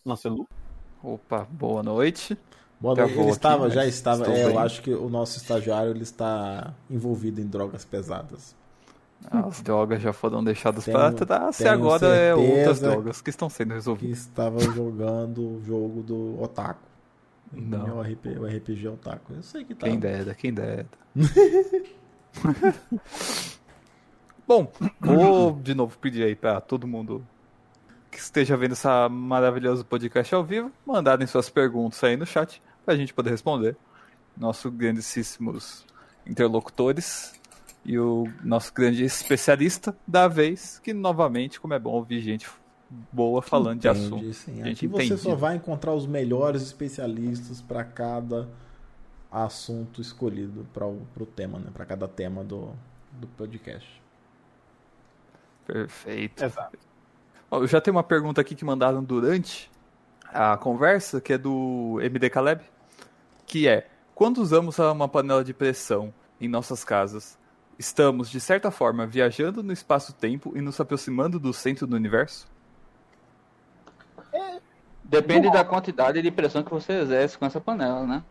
[0.05, 0.47] Lancelu.
[1.03, 2.37] Opa, boa noite.
[2.79, 3.11] Boa noite.
[3.13, 4.21] Ele aqui, estava, já estava.
[4.21, 8.55] estou é, eu acho que o nosso estagiário ele está envolvido em drogas pesadas.
[9.31, 13.69] As drogas já foram deixadas para trás e agora é outras drogas que estão sendo
[13.69, 14.19] Que resolvidas.
[14.19, 16.83] estava jogando o jogo do Otaku.
[17.51, 17.97] Não.
[17.97, 19.33] O, RP, o RPG Otaku.
[19.33, 19.87] Eu sei que tá.
[19.87, 20.85] Quem dera, quem dera.
[24.47, 27.25] Bom, vou de novo pedir aí para todo mundo
[28.15, 32.93] que esteja vendo essa maravilhoso podcast ao vivo, mandarem suas perguntas aí no chat para
[32.93, 33.75] a gente poder responder.
[34.37, 35.85] Nossos grandíssimos
[36.25, 37.33] interlocutores
[37.83, 42.49] e o nosso grande especialista da vez, que novamente, como é bom ouvir gente
[43.11, 44.33] boa falando de Entende, assunto.
[44.33, 44.63] sim.
[44.63, 48.47] Gente Aqui você só vai encontrar os melhores especialistas para cada
[49.29, 51.69] assunto escolhido para o tema, né?
[51.73, 52.71] Para cada tema do,
[53.11, 54.01] do podcast.
[55.67, 56.45] Perfeito.
[56.45, 56.94] Exato.
[57.51, 59.71] Eu já tenho uma pergunta aqui que mandaram durante
[60.25, 62.63] a conversa, que é do MD Caleb,
[63.45, 67.37] que é: quando usamos uma panela de pressão em nossas casas,
[67.77, 72.47] estamos, de certa forma, viajando no espaço-tempo e nos aproximando do centro do universo?
[75.03, 78.23] Depende da quantidade de pressão que você exerce com essa panela, né?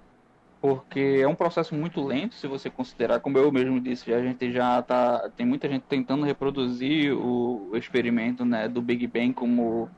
[0.64, 4.50] Porque é um processo muito lento, se você considerar, como eu mesmo disse, a gente
[4.50, 9.94] já tá, tem muita gente tentando reproduzir o, o experimento, né, do Big Bang, como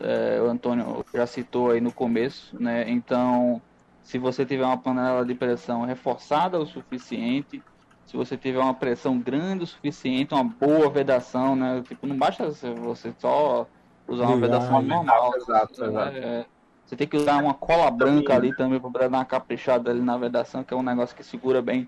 [0.00, 2.88] é, o Antônio já citou aí no começo, né?
[2.90, 3.62] Então,
[4.02, 7.64] se você tiver uma panela de pressão reforçada o suficiente,
[8.04, 11.82] se você tiver uma pressão grande o suficiente, uma boa vedação, né?
[11.84, 13.70] Tipo, não basta você só
[14.06, 15.36] usar uma Ligar, vedação ligar, normal.
[15.36, 15.84] exato, né?
[15.84, 16.28] exato.
[16.42, 16.46] É,
[16.88, 20.16] você tem que usar uma cola branca ali também para dar uma caprichada ali na
[20.16, 21.86] vedação, que é um negócio que segura bem.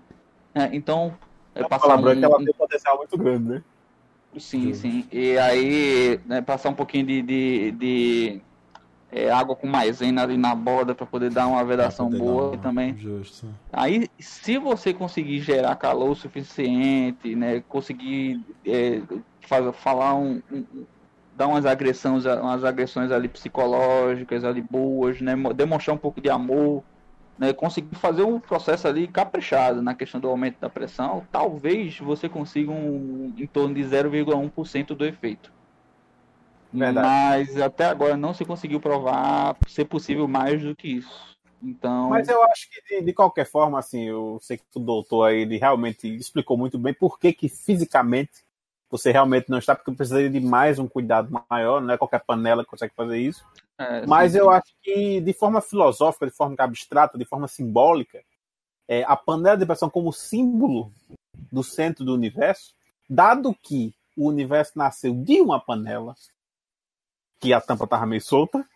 [0.53, 1.11] É, então,
[1.55, 3.63] é A passar palavra um, branca ela tem um potencial muito grande, né?
[4.37, 5.07] Sim, sim.
[5.11, 8.41] E aí, né, passar um pouquinho de, de, de,
[9.11, 12.95] é, água com maisena ali na borda para poder dar uma vedação boa uma- também.
[12.95, 13.47] Justo.
[13.73, 19.01] Aí, se você conseguir gerar calor o suficiente, né, conseguir é,
[19.47, 20.85] faz- falar um, um-
[21.41, 26.29] dar umas agressões, umas agressões ali psicológicas ali boas, né, mo- demonstrar um pouco de
[26.29, 26.83] amor,
[27.39, 32.29] né, conseguir fazer um processo ali caprichado na questão do aumento da pressão, talvez você
[32.29, 35.51] consiga um, em torno de 0,1% do efeito.
[36.71, 37.07] Verdade.
[37.07, 41.31] Mas até agora não se conseguiu provar ser possível mais do que isso.
[41.63, 45.23] Então, Mas eu acho que, de, de qualquer forma, assim, eu sei que o doutor
[45.23, 48.43] aí, ele realmente explicou muito bem por que, que fisicamente
[48.91, 52.63] você realmente não está, porque precisaria de mais um cuidado maior, não é qualquer panela
[52.63, 53.43] que consegue fazer isso.
[53.77, 54.51] é, Mas sim, eu sim.
[54.51, 58.21] acho que, de forma filosófica, de forma abstrata, de forma simbólica,
[58.87, 60.91] é, a panela de pressão como símbolo
[61.49, 62.75] do centro do universo,
[63.09, 66.13] dado que o universo nasceu de uma panela,
[67.39, 68.67] que a tampa estava meio solta,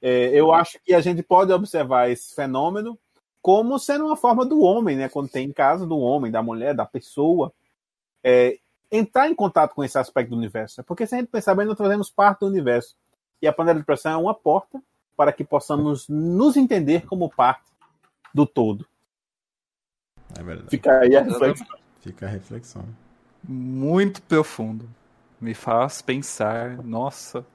[0.00, 2.98] é, eu acho que a gente pode observar esse fenômeno
[3.42, 5.08] como sendo uma forma do homem, né?
[5.08, 7.52] Quando tem em casa do homem, da mulher, da pessoa,
[8.22, 8.58] é,
[8.90, 10.82] entrar em contato com esse aspecto do universo.
[10.84, 12.96] Porque se a gente pensar bem, nós trazemos parte do universo.
[13.40, 14.82] E a panela de pressão é uma porta
[15.16, 17.70] para que possamos nos entender como parte
[18.34, 18.86] do todo.
[20.38, 20.70] É verdade.
[20.70, 21.66] Fica aí a reflexão.
[22.00, 22.84] Fica a reflexão.
[23.42, 24.88] Muito profundo.
[25.40, 27.46] Me faz pensar, nossa.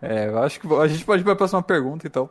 [0.00, 2.28] É, eu acho que a gente pode ir para a próxima pergunta, então.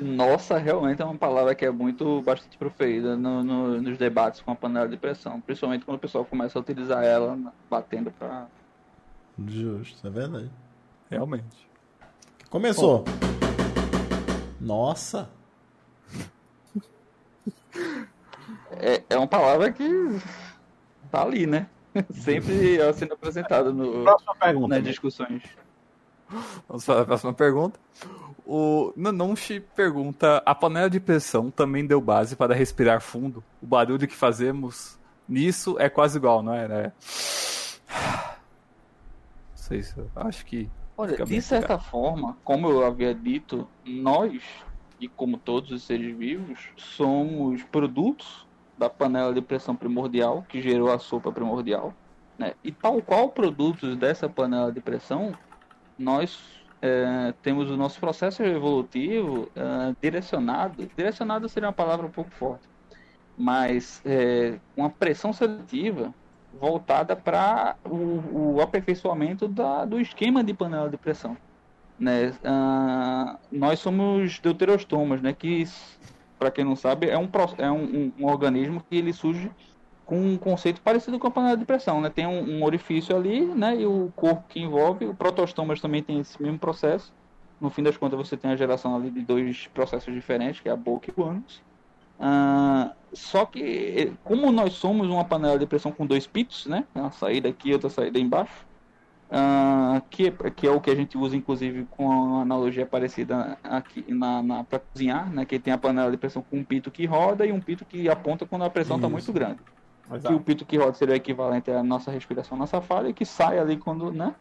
[0.00, 4.50] Nossa, realmente é uma palavra que é muito bastante proferida no- no- nos debates com
[4.50, 7.38] a panela de pressão, principalmente quando o pessoal começa a utilizar ela
[7.70, 8.46] batendo para
[9.46, 10.50] Justo, é verdade.
[11.10, 11.68] Realmente.
[12.50, 13.04] Começou.
[14.60, 15.28] Nossa.
[18.72, 19.88] é, é uma palavra que
[21.10, 21.68] tá ali, né?
[22.12, 24.68] Sempre ela sendo apresentada no, Próxima pergunta.
[24.74, 24.90] nas né?
[24.90, 25.42] discussões.
[26.68, 27.78] Vamos para a próxima pergunta.
[28.46, 33.42] O Nanonchi pergunta: A panela de pressão também deu base para respirar fundo?
[33.60, 34.96] O barulho que fazemos
[35.28, 36.68] nisso é quase igual, não é?
[36.68, 36.92] Né?
[37.90, 40.70] Não sei se eu acho que.
[40.96, 44.40] Olha, de certa forma, como eu havia dito, nós,
[45.00, 48.46] e como todos os seres vivos, somos produtos
[48.78, 51.92] da panela de pressão primordial que gerou a sopa primordial.
[52.38, 52.54] Né?
[52.62, 55.36] E tal qual produtos dessa panela de pressão,
[55.98, 60.86] nós é, temos o nosso processo evolutivo é, direcionado.
[60.96, 62.68] Direcionado seria uma palavra um pouco forte,
[63.36, 66.14] mas é, uma pressão seletiva
[66.52, 71.36] voltada para o, o aperfeiçoamento da, do esquema de panela de pressão.
[71.98, 72.32] Né?
[72.44, 75.32] Ah, nós somos deuterostomas, né?
[75.34, 75.64] que,
[76.38, 79.50] para quem não sabe, é, um, é um, um- um organismo que ele surge
[80.06, 82.00] com um conceito parecido com a panela de pressão.
[82.00, 82.08] Né?
[82.08, 83.76] Tem um, um orifício ali né?
[83.76, 85.04] e o corpo que envolve.
[85.04, 87.12] O protostomas também tem esse mesmo processo.
[87.60, 90.72] No fim das contas, você tem a geração ali de dois processos diferentes, que é
[90.72, 91.60] a boca e o ânus.
[92.20, 96.84] Ah, só que, eh, como nós somos uma panela de pressão com dois pitos, né?
[96.94, 98.66] Uma saída aqui e outra saída embaixo,
[99.30, 104.04] ah, que, que é o que a gente usa, inclusive, com uma analogia parecida aqui
[104.08, 105.44] na, na, para cozinhar, né?
[105.44, 108.08] Que tem a panela de pressão com um pito que roda e um pito que
[108.08, 109.58] aponta quando a pressão está muito grande.
[110.10, 110.28] Exato.
[110.28, 113.24] Que o pito que roda seria o equivalente à nossa respiração, nossa falha, e que
[113.24, 114.34] sai ali quando, né?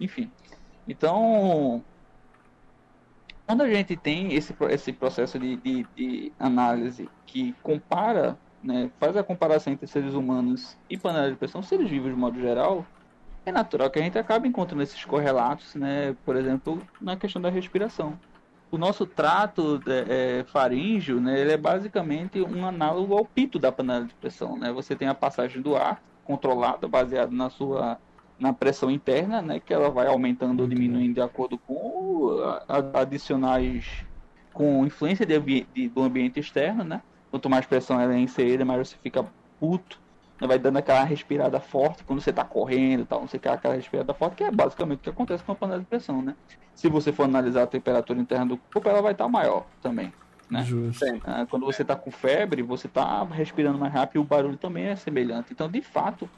[0.00, 0.30] Enfim.
[0.86, 1.82] Então,
[3.46, 9.16] quando a gente tem esse, esse processo de, de, de análise que compara, né, faz
[9.16, 12.86] a comparação entre seres humanos e panela de pressão, seres vivos de modo geral,
[13.44, 17.50] é natural que a gente acabe encontrando esses correlatos, né, por exemplo, na questão da
[17.50, 18.18] respiração.
[18.70, 23.72] O nosso trato é, é, faríngeo, né, ele é basicamente um análogo ao pito da
[23.72, 24.58] panela de pressão.
[24.58, 24.72] Né?
[24.72, 28.00] Você tem a passagem do ar controlada, baseada na sua
[28.38, 32.38] na pressão interna, né, que ela vai aumentando ou diminuindo de acordo com
[32.68, 34.06] a- adicionais
[34.52, 37.02] com influência de ambi- de- do ambiente externo, né?
[37.30, 39.24] Quanto mais pressão ela é inserida, mais você fica
[39.58, 40.00] puto?
[40.46, 44.14] Vai dando aquela respirada forte quando você está correndo, e tal, você quer aquela respirada
[44.14, 46.34] forte, que é basicamente o que acontece com a panela de pressão, né?
[46.74, 50.12] Se você for analisar a temperatura interna do corpo, ela vai estar maior também.
[50.50, 50.62] né?
[50.62, 51.04] Justo.
[51.24, 54.84] Ah, quando você está com febre, você está respirando mais rápido e o barulho também
[54.84, 55.52] é semelhante.
[55.52, 56.28] Então, de fato,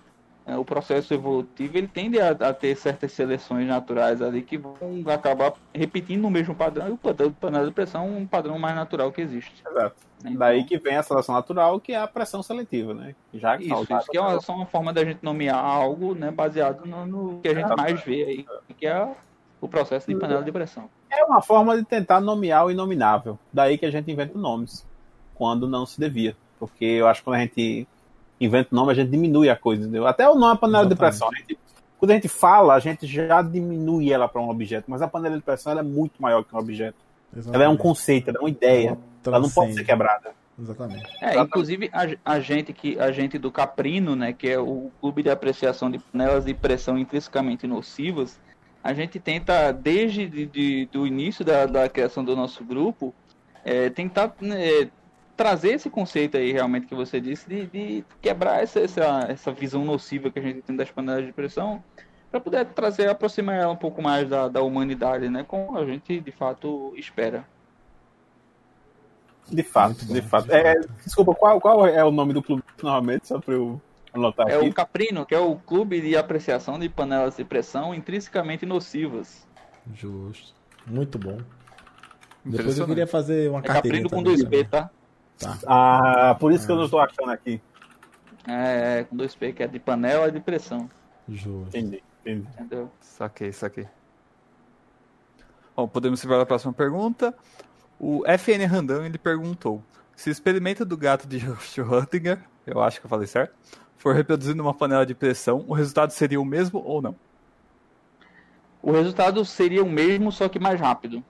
[0.57, 4.75] o processo evolutivo ele tende a, a ter certas seleções naturais ali que vão
[5.07, 6.89] acabar repetindo o mesmo padrão.
[6.89, 9.63] E o padrão de pressão é um padrão mais natural que existe.
[9.69, 9.97] Exato.
[10.23, 10.35] né?
[10.37, 13.15] Daí que vem a seleção natural, que é a pressão seletiva, né?
[13.35, 16.31] Já que Isso, isso que é uma, só uma forma da gente nomear algo né,
[16.31, 18.47] baseado no, no que a gente mais vê aí,
[18.77, 19.15] que é
[19.61, 20.89] o processo de panela de pressão.
[21.11, 23.39] É uma forma de tentar nomear o inominável.
[23.53, 24.87] Daí que a gente inventa nomes,
[25.35, 26.37] quando não se devia.
[26.59, 27.87] Porque eu acho que quando a gente
[28.41, 30.07] inventa o nome, a gente diminui a coisa, entendeu?
[30.07, 30.99] Até o nome é panela de Exatamente.
[31.19, 31.29] pressão.
[31.29, 31.59] a gente-
[31.99, 35.37] quando a gente fala, a gente já diminui ela para um objeto, mas a panela
[35.37, 36.97] de pressão ela é muito maior que um objeto.
[37.53, 38.99] Ela é um conceito, ela é uma ideia.
[39.25, 40.31] Ela não pode ser quebrada.
[40.59, 41.05] Exatamente.
[41.21, 41.47] É, Exatamente.
[41.47, 45.31] inclusive a, a gente que a gente do Caprino, né, que é o clube de
[45.31, 48.39] apreciação de panelas de pressão intrinsecamente nocivas,
[48.83, 53.15] a gente tenta desde de, de- do início da, da criação do nosso grupo
[53.65, 54.89] é, tentar né,
[55.41, 59.87] trazer esse conceito aí realmente que você disse de, de quebrar essa, essa essa visão
[59.87, 61.83] nociva que a gente tem das panelas de pressão
[62.31, 66.21] para poder trazer aproximar ela um pouco mais da, da humanidade, né, como a gente
[66.21, 67.49] de fato espera.
[69.51, 70.47] De fato, bom, de fato.
[70.47, 73.81] de É, desculpa, qual, qual é o nome do clube novamente, só para eu
[74.13, 74.69] anotar É aqui?
[74.69, 79.49] o Caprino, que é o clube de apreciação de panelas de pressão intrinsecamente nocivas.
[79.95, 80.55] Justo.
[80.87, 81.39] Muito bom.
[82.45, 84.65] Depois eu queria fazer uma É carteirinha Caprino com também, dois sabe?
[84.65, 84.91] P, tá?
[85.41, 85.59] Tá.
[85.67, 87.61] Ah, por isso que eu não estou achando aqui.
[88.47, 90.89] É, é, com dois P, que é de panela de pressão.
[91.27, 91.69] Justo.
[91.69, 92.47] Entendi, entendi.
[92.53, 92.91] Entendeu?
[93.01, 93.89] Saquei, saquei.
[95.75, 97.35] Bom, podemos ir para a próxima pergunta.
[97.99, 99.83] O FN Randão ele perguntou:
[100.15, 103.55] se o experimento do gato de Schrödinger, eu acho que eu falei certo,
[103.97, 107.17] for reproduzido numa panela de pressão, o resultado seria o mesmo ou não?
[108.83, 111.25] O resultado seria o mesmo, só que mais rápido.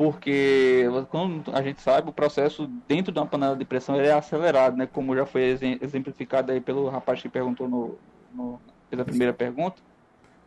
[0.00, 4.12] Porque, como a gente sabe, o processo dentro de uma panela de pressão ele é
[4.14, 4.88] acelerado, né?
[4.90, 7.98] Como já foi exe- exemplificado aí pelo rapaz que perguntou no,
[8.34, 9.76] no fez a primeira pergunta.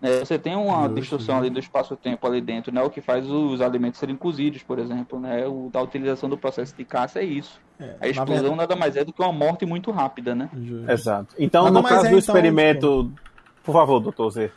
[0.01, 2.81] É, você tem uma Justo, distorção ali do espaço-tempo ali dentro, né?
[2.81, 5.45] O que faz os alimentos serem cozidos, por exemplo, né?
[5.45, 7.61] O da utilização do processo de caça é isso.
[7.79, 10.49] É, A na explosão verdade- nada mais é do que uma morte muito rápida, né?
[10.89, 11.35] Exato.
[11.37, 13.11] Então, Nada no caso é, do então, experimento.
[13.63, 14.49] Por favor, doutor Zé.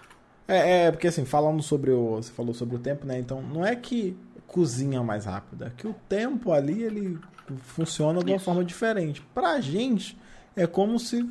[0.49, 2.16] É, é, porque assim, falando sobre o.
[2.16, 3.18] Você falou sobre o tempo, né?
[3.18, 4.16] Então, não é que
[4.47, 7.18] cozinha mais rápido, é que o tempo ali ele
[7.59, 8.44] funciona de uma Isso.
[8.44, 9.22] forma diferente.
[9.34, 10.18] Pra gente,
[10.55, 11.28] é como se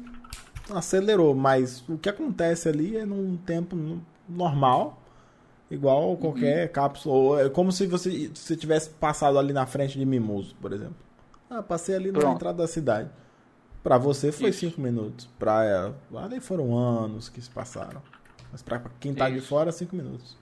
[0.70, 5.02] acelerou, mas o que acontece ali é num tempo normal,
[5.70, 6.74] igual qualquer uhum.
[6.74, 7.42] cápsula.
[7.42, 10.96] É como se você, você tivesse passado ali na frente de Mimoso, por exemplo.
[11.50, 12.28] Ah, passei ali Pronto.
[12.28, 13.10] na entrada da cidade.
[13.84, 14.62] Para você foi Isso.
[14.62, 15.30] cinco minutos.
[15.38, 18.02] Para ela, ali foram anos que se passaram.
[18.52, 19.42] Mas para quem tá Isso.
[19.42, 20.38] de fora, cinco minutos.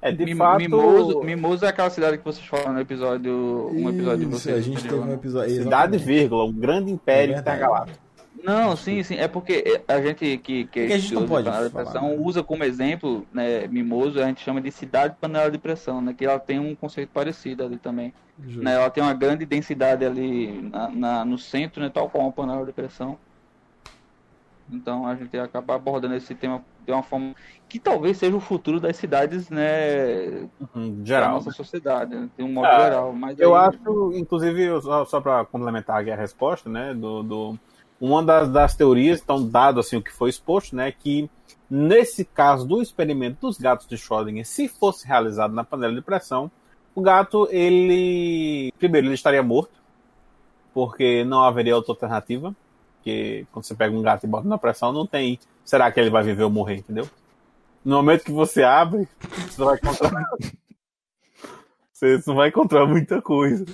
[0.00, 0.58] É, de Mim, fato...
[0.58, 3.70] Mimoso, Mimoso é aquela cidade que vocês falaram no episódio.
[3.72, 4.56] Um episódio Isso, de vocês.
[4.56, 5.54] A gente teve um episódio.
[5.54, 8.08] Cidade, vírgula, um grande império é intergaláctico.
[8.42, 9.16] Não, sim, sim.
[9.16, 12.16] É porque a gente que, que, que a gente não pode panela de pressão né?
[12.20, 16.14] usa como exemplo, né, Mimoso, a gente chama de cidade panela de pressão, né?
[16.16, 18.12] Que ela tem um conceito parecido ali também.
[18.38, 22.32] Né, ela tem uma grande densidade ali na, na, no centro, né, tal qual uma
[22.32, 23.18] panela de pressão.
[24.70, 27.34] Então a gente acaba abordando esse tema de uma forma
[27.68, 30.48] que talvez seja o futuro das cidades, né?
[30.74, 31.28] Uhum, geral.
[31.28, 33.12] Da nossa sociedade, né, de um modo é, geral.
[33.12, 33.68] Mas eu aí...
[33.68, 36.94] acho, inclusive, só, só para complementar aqui a resposta, né?
[36.94, 37.58] Do, do
[38.00, 40.90] uma das, das teorias, então, dado assim o que foi exposto, né?
[40.90, 41.28] Que
[41.68, 46.50] nesse caso do experimento dos gatos de Schrödinger, se fosse realizado na panela de pressão,
[46.94, 48.72] o gato, ele.
[48.78, 49.78] Primeiro, ele estaria morto,
[50.72, 52.56] porque não haveria outra alternativa.
[52.98, 55.38] Porque quando você pega um gato e bota na pressão, não tem.
[55.64, 57.08] Será que ele vai viver ou morrer, entendeu?
[57.84, 59.08] No momento que você abre,
[59.48, 60.24] você vai encontrar.
[61.92, 63.64] você não vai encontrar muita coisa.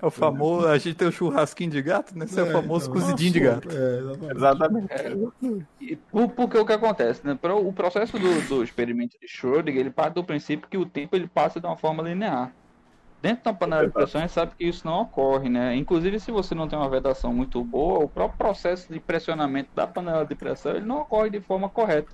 [0.00, 0.66] É o famoso.
[0.68, 2.24] A gente tem o churrasquinho de gato, né?
[2.24, 3.68] Esse é, é o famoso então, cozidinho de gato.
[3.70, 4.92] É, exatamente.
[4.92, 5.98] É,
[6.36, 7.36] porque o que acontece, né?
[7.42, 11.26] O processo do, do experimento de Schrödinger, ele parte do princípio que o tempo ele
[11.26, 12.52] passa de uma forma linear.
[13.20, 15.74] Dentro da panela de pressão, a gente sabe que isso não ocorre, né?
[15.74, 19.86] Inclusive, se você não tem uma vedação muito boa, o próprio processo de pressionamento da
[19.86, 22.12] panela de pressão ele não ocorre de forma correta.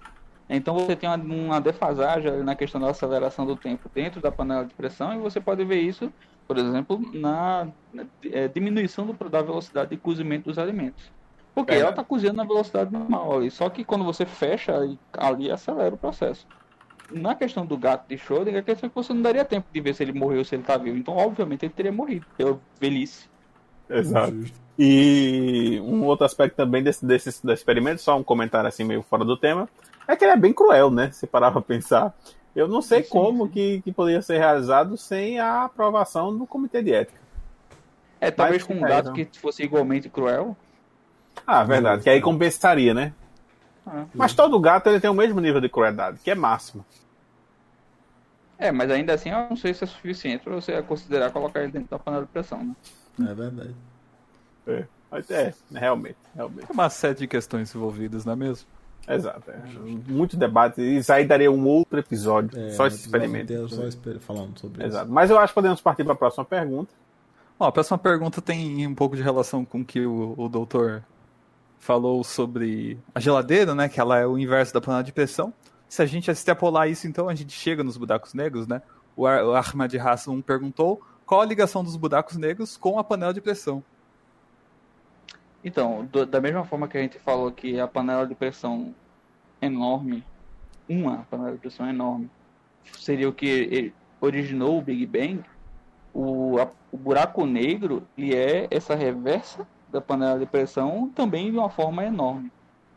[0.49, 4.65] Então, você tem uma, uma defasagem na questão da aceleração do tempo dentro da panela
[4.65, 6.13] de pressão e você pode ver isso
[6.47, 11.11] por exemplo, na, na é, diminuição do, da velocidade de cozimento dos alimentos.
[11.55, 11.79] Porque é.
[11.79, 13.51] ela está cozinhando na velocidade normal ali.
[13.51, 14.77] Só que quando você fecha
[15.13, 16.47] ali, acelera o processo.
[17.11, 19.81] Na questão do gato de Schrödinger, a questão é que você não daria tempo de
[19.81, 20.97] ver se ele morreu ou se ele está vivo.
[20.97, 23.29] Então, obviamente, ele teria morrido pela velhice.
[23.89, 24.35] Exato.
[24.79, 29.25] E um outro aspecto também desse, desse, desse experimento, só um comentário assim meio fora
[29.25, 29.69] do tema,
[30.09, 31.11] é que ele é bem cruel, né?
[31.13, 32.15] Se parar pra pensar.
[32.55, 33.53] Eu não sei sim, como sim.
[33.53, 37.19] Que, que poderia ser realizado sem a aprovação do comitê de ética.
[38.21, 40.57] É, talvez Mas, com um gato que fosse igualmente cruel.
[41.47, 43.13] Ah, verdade, que aí compensaria, né?
[44.15, 46.85] Mas todo gato ele tem o mesmo nível de crueldade, que é máximo.
[48.59, 51.73] É, mas ainda assim eu não sei se é suficiente para você considerar colocar ele
[51.73, 52.75] dentro da panela de pressão, né?
[53.31, 53.75] É verdade.
[54.67, 54.85] É,
[55.31, 56.67] é realmente, realmente.
[56.69, 58.67] É uma série de questões envolvidas, não é mesmo?
[59.07, 59.51] Exato.
[59.51, 59.59] É.
[60.09, 60.81] Muito debate.
[60.81, 62.59] Isso aí daria um outro episódio.
[62.59, 63.69] É, só esse experimento.
[63.69, 63.83] Só
[64.21, 65.05] falando sobre Exato.
[65.05, 65.15] Isso.
[65.15, 66.93] Mas eu acho que podemos partir para a próxima pergunta.
[67.59, 71.05] Ó, a próxima pergunta tem um pouco de relação com o que o, o doutor
[71.85, 73.91] falou sobre a geladeira, né?
[73.91, 75.53] Que ela é o inverso da panela de pressão.
[75.87, 78.81] Se a gente extrapolar isso, então a gente chega nos buracos negros, né?
[79.15, 83.35] O, Ar o Ahmad Hassan perguntou qual a ligação dos buracos negros com a panela
[83.35, 83.85] de pressão.
[85.63, 88.95] Então, do, da mesma forma que a gente falou que a panela de pressão
[89.61, 90.25] enorme,
[90.89, 92.31] uma panela de pressão enorme,
[92.99, 95.45] seria o que originou o Big Bang,
[96.15, 101.57] o, a, o buraco negro ele é essa reversa da panela de pressão também de
[101.57, 102.51] uma forma enorme.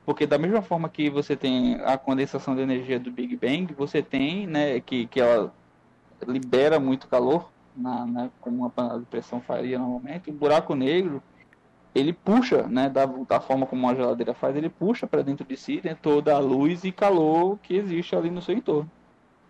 [0.04, 4.02] Porque da mesma forma que você tem a condensação de energia do Big Bang, você
[4.02, 5.54] tem, né, que, que ela
[6.26, 11.22] libera muito calor, na, né, como uma panela de pressão faria normalmente, o buraco negro
[11.93, 15.56] ele puxa, né, da, da forma como uma geladeira faz, ele puxa para dentro de
[15.56, 18.89] si né, toda a luz e calor que existe ali no seu entorno.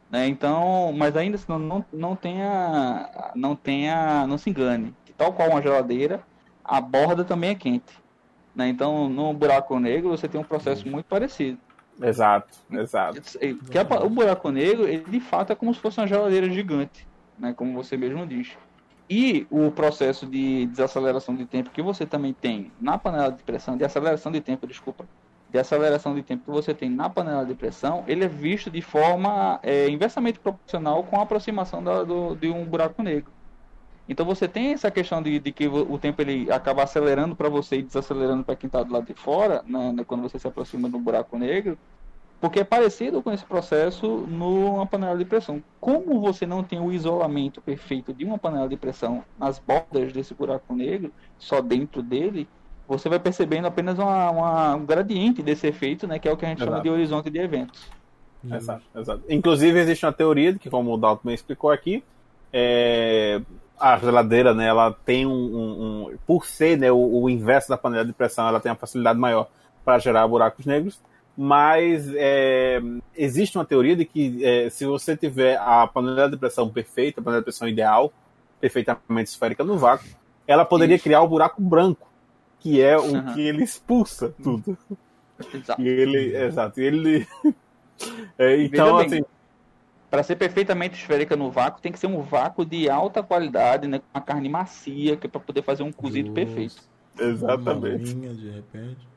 [0.09, 0.27] Né?
[0.27, 5.49] Então, mas ainda assim, não, não tenha, não tenha, não se engane, que tal qual
[5.49, 6.21] uma geladeira,
[6.67, 7.93] a borda também é quente.
[8.55, 8.67] Né?
[8.67, 11.57] Então, no buraco negro você tem um processo muito parecido.
[12.01, 13.21] Exato, exato.
[13.71, 17.07] Que a, o buraco negro, ele de fato é como se fosse uma geladeira gigante,
[17.39, 17.53] né?
[17.53, 18.55] Como você mesmo diz.
[19.09, 23.77] E o processo de desaceleração de tempo que você também tem na panela de pressão,
[23.77, 25.05] de aceleração de tempo, desculpa,
[25.49, 28.81] de aceleração de tempo que você tem na panela de pressão, ele é visto de
[28.81, 33.31] forma é, inversamente proporcional com a aproximação da, do, de um buraco negro.
[34.07, 37.77] Então você tem essa questão de, de que o tempo ele acaba acelerando para você
[37.77, 40.87] e desacelerando para quem está do lado de fora, né, né, quando você se aproxima
[40.87, 41.77] do buraco negro,
[42.39, 45.61] porque é parecido com esse processo numa panela de pressão.
[45.79, 50.33] Como você não tem o isolamento perfeito de uma panela de pressão nas bordas desse
[50.33, 52.47] buraco negro, só dentro dele,
[52.87, 56.45] você vai percebendo apenas uma, uma, um gradiente desse efeito, né, que é o que
[56.45, 56.71] a gente exato.
[56.71, 57.89] chama de horizonte de eventos.
[58.49, 59.23] Exato, exato.
[59.27, 62.03] Inclusive existe uma teoria que, como o Dalton explicou aqui,
[62.53, 63.41] é,
[63.79, 67.77] a geladeira, né, ela tem um, um, um por ser né, o, o, inverso da
[67.77, 69.49] panela de pressão, ela tem uma facilidade maior
[69.85, 70.99] para gerar buracos negros,
[71.37, 72.81] mas é,
[73.15, 77.23] existe uma teoria de que é, se você tiver a panela de pressão perfeita, a
[77.23, 78.11] panela de pressão ideal,
[78.59, 80.07] perfeitamente esférica no vácuo,
[80.47, 81.03] ela poderia Isso.
[81.03, 82.07] criar o buraco branco,
[82.59, 83.33] que é o Aham.
[83.33, 84.77] que ele expulsa tudo.
[85.53, 85.81] Exato.
[85.81, 87.27] E ele, exato, e ele.
[88.37, 89.23] É, então, assim,
[90.09, 93.99] Para ser perfeitamente esférica no vácuo, tem que ser um vácuo de alta qualidade, né?
[93.99, 96.81] Com uma carne macia, que é para poder fazer um cozido perfeito.
[97.19, 98.15] exatamente.
[98.15, 99.07] Uma maminha, de repente.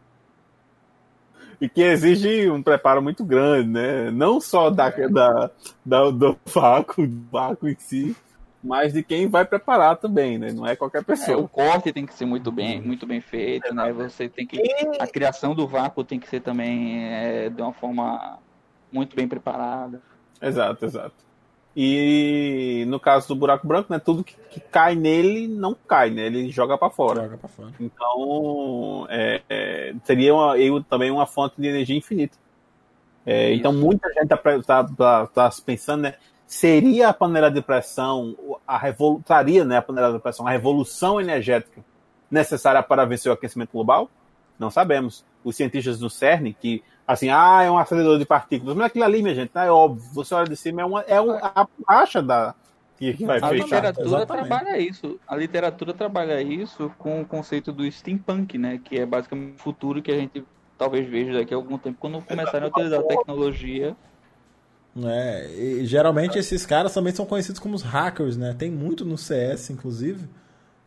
[1.61, 4.11] E que exige um preparo muito grande, né?
[4.11, 5.51] Não só da, da,
[5.85, 8.17] da- do vácuo, do vácuo em si,
[8.63, 10.53] mas de quem vai preparar também, né?
[10.53, 11.49] Não é qualquer É, o pessoa.
[11.49, 13.93] corte tem que ser muito bem, muito bem feito, né?
[13.93, 14.61] Você tem que
[14.99, 18.39] a criação do vácuo tem que ser também é, de uma forma
[18.93, 20.03] muito bem preparada.
[20.41, 21.15] Exato, exato.
[21.77, 23.99] E no caso do buraco branco, né?
[23.99, 26.27] Tudo que, que cai nele não cai, né?
[26.27, 27.23] Ele joga para fora.
[27.23, 27.71] Joga pra fora.
[27.79, 32.37] Então, é, é, seria uma, eu, também uma fonte de energia infinita.
[33.25, 36.15] É, então, muita gente está tá, tá, tá pensando, né?
[36.47, 38.37] Seria a panela de pressão,
[38.67, 41.85] a revolu traria né, a panela de pressão, a revolução energética
[42.29, 44.11] necessária para vencer o aquecimento global?
[44.59, 45.25] Não sabemos.
[45.45, 46.83] Os cientistas do CERN, que,
[47.13, 50.03] assim, ah, é um acelerador de partículas, mas aquilo ali, minha gente, não é óbvio.
[50.13, 52.55] Você olha de cima, é, uma, é um, a borracha da,
[53.01, 53.65] que, que vai A fechar.
[53.65, 54.47] literatura exatamente.
[54.49, 55.21] trabalha isso.
[55.27, 58.79] A literatura trabalha isso com o conceito do steampunk, né?
[58.85, 60.45] Que é basicamente o futuro que a gente
[60.77, 63.97] talvez veja daqui a algum tempo quando começarem a utilizar a tecnologia.
[65.03, 68.55] É, e geralmente esses caras também são conhecidos como os hackers, né?
[68.59, 70.29] Tem muito no CS, inclusive,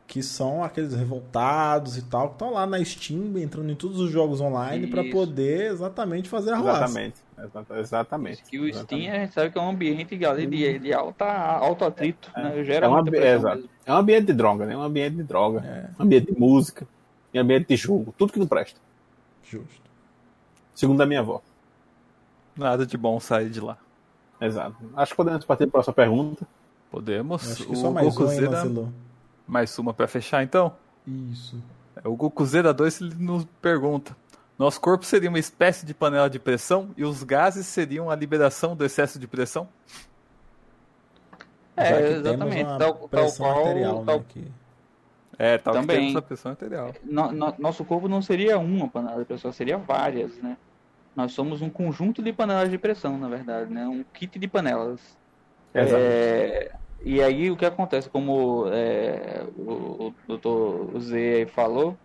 [0.06, 4.12] que são aqueles revoltados e tal, que estão lá na Steam, entrando em todos os
[4.12, 6.84] jogos online para poder exatamente fazer a roça.
[6.84, 7.16] Exatamente.
[7.38, 8.43] Exata- Exatamente.
[8.43, 9.10] Que o Steam Exatamente.
[9.10, 12.64] a gente sabe que é um ambiente de, de alta, alto atrito, né?
[12.64, 13.47] Gera É um ambi- mesmo.
[13.86, 14.74] É um ambiente de droga, né?
[14.74, 15.60] É um ambiente de droga.
[15.66, 15.89] É.
[15.99, 16.88] Um ambiente de música.
[17.34, 18.14] Um ambiente de jogo.
[18.18, 18.80] Tudo que não presta.
[19.43, 19.82] Justo.
[20.76, 21.41] Segundo a minha avó.
[22.56, 23.78] Nada de bom sair de lá.
[24.39, 24.76] Exato.
[24.95, 26.45] Acho que podemos partir para a próxima pergunta.
[26.91, 27.51] Podemos.
[27.51, 28.89] Acho que o só mais um, Gokuzera- Lancelot?
[29.48, 30.74] Mais uma pra fechar, então?
[31.06, 31.62] Isso.
[32.04, 34.16] É, O Gokuzera 2 ele nos pergunta:
[34.58, 38.76] Nosso corpo seria uma espécie de panela de pressão e os gases seriam a liberação
[38.76, 39.68] do excesso de pressão?
[41.76, 42.56] É, Já que exatamente.
[42.56, 44.26] Temos uma Tal, tal pressão qual, arterial, tal- né?
[44.30, 44.52] Que...
[45.39, 46.00] É, tal que Também.
[46.00, 46.94] temos a pressão arterial.
[47.04, 50.56] no- no- nosso corpo não seria uma panela de pressão, seria várias, né?
[51.16, 53.86] Nós somos um conjunto de panelas de pressão, na verdade, né?
[53.88, 55.00] Um kit de panelas.
[55.74, 55.96] Exato.
[56.02, 56.72] É,
[57.04, 61.97] e aí o que acontece, como é, o, o doutor Z aí falou,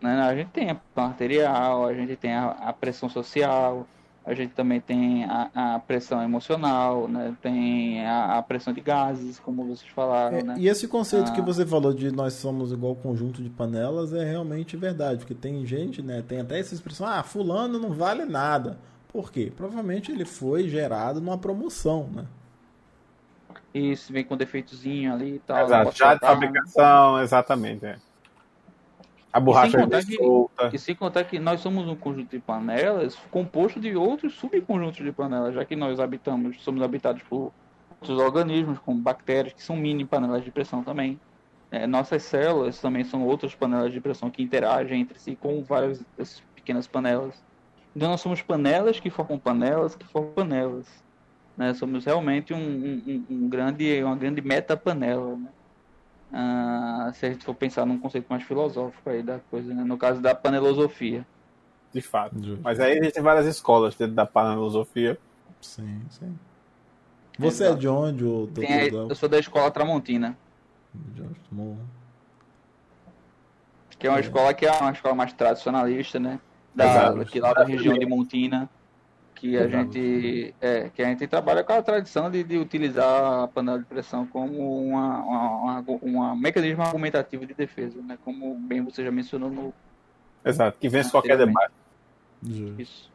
[0.00, 3.86] né, a gente tem a pressão arterial, a gente tem a, a pressão social,
[4.24, 9.38] a gente também tem a, a pressão emocional, né, tem a, a pressão de gases,
[9.38, 10.54] como vocês falaram, É, né?
[10.58, 11.34] E esse conceito Ah.
[11.34, 15.64] que você falou de nós somos igual conjunto de panelas é realmente verdade, porque tem
[15.66, 18.78] gente, né, tem até essa expressão, ah, fulano não vale nada.
[19.12, 19.52] Por quê?
[19.54, 22.24] Provavelmente ele foi gerado numa promoção, né?
[23.74, 25.64] Isso vem com defeitozinho ali e tal.
[25.64, 25.96] Exato.
[25.96, 27.86] Já de fabricação, exatamente.
[27.86, 27.96] é.
[29.32, 30.70] A borracha é que- solta.
[30.72, 35.10] E sem contar que nós somos um conjunto de panelas composto de outros subconjuntos de
[35.10, 37.50] panelas, já que nós habitamos, somos habitados por
[37.98, 41.18] outros organismos, como bactérias, que são mini panelas de pressão também.
[41.70, 46.04] É, nossas células também são outras panelas de pressão que interagem entre si com várias
[46.54, 47.42] pequenas panelas.
[47.96, 50.86] Então nós somos panelas que formam panelas que formam panelas.
[51.56, 51.74] Né?
[51.74, 55.36] Somos realmente um, um- um- grande, uma grande metapanela.
[55.36, 55.48] Né?
[56.32, 59.84] Ah, se a gente for pensar num conceito mais filosófico aí da coisa, né?
[59.84, 61.26] no caso da panelosofia.
[61.92, 62.34] De fato.
[62.42, 62.62] Justo.
[62.62, 65.18] Mas aí existem várias escolas dentro da panelosofia.
[65.60, 66.38] Sim, sim.
[67.38, 67.80] Você é Exato.
[67.80, 70.36] de onde, o doutor eu sou da escola Tramontina,
[71.16, 71.78] Justo.
[73.98, 76.38] que é uma escola que é uma escola mais tradicionalista, né?
[76.74, 77.24] Da, Exato.
[77.26, 78.68] que lá da região de Montina,
[79.42, 83.48] que a gente é, que a gente trabalha com a tradição de, de utilizar a
[83.48, 88.16] panela de pressão como uma, uma, uma, uma- um mecanismo argumentativo de defesa, né?
[88.24, 89.74] Como bem você já mencionou no
[90.44, 90.78] Exato.
[90.78, 91.72] Que vence qualquer debate.
[92.40, 92.80] Justo.
[92.82, 93.10] isso.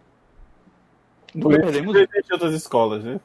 [1.33, 2.05] Nunca perdemos um.
[2.33, 3.19] Outras escolas, né?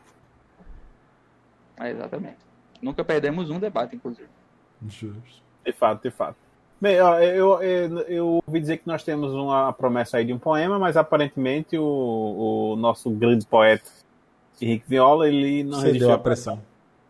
[1.80, 2.38] É, exatamente.
[2.80, 4.28] Nunca perdemos um debate, inclusive.
[4.88, 5.42] Justo.
[5.64, 6.36] De fato, de fato.
[6.82, 10.80] Bem, eu, eu, eu ouvi dizer que nós temos uma promessa aí de um poema,
[10.80, 13.88] mas aparentemente o, o nosso grande poeta
[14.60, 16.60] Henrique Viola, ele não Cedeu resistiu a à pressão.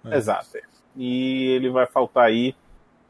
[0.04, 0.14] É.
[0.14, 0.58] Exato.
[0.94, 2.54] E ele vai faltar aí,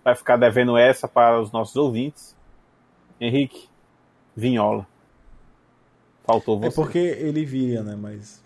[0.04, 2.36] vai ficar devendo essa para os nossos ouvintes.
[3.20, 3.68] Henrique
[4.36, 4.86] Vinhola.
[6.22, 6.68] Faltou você.
[6.68, 7.96] É porque ele via, né?
[7.96, 8.40] Mas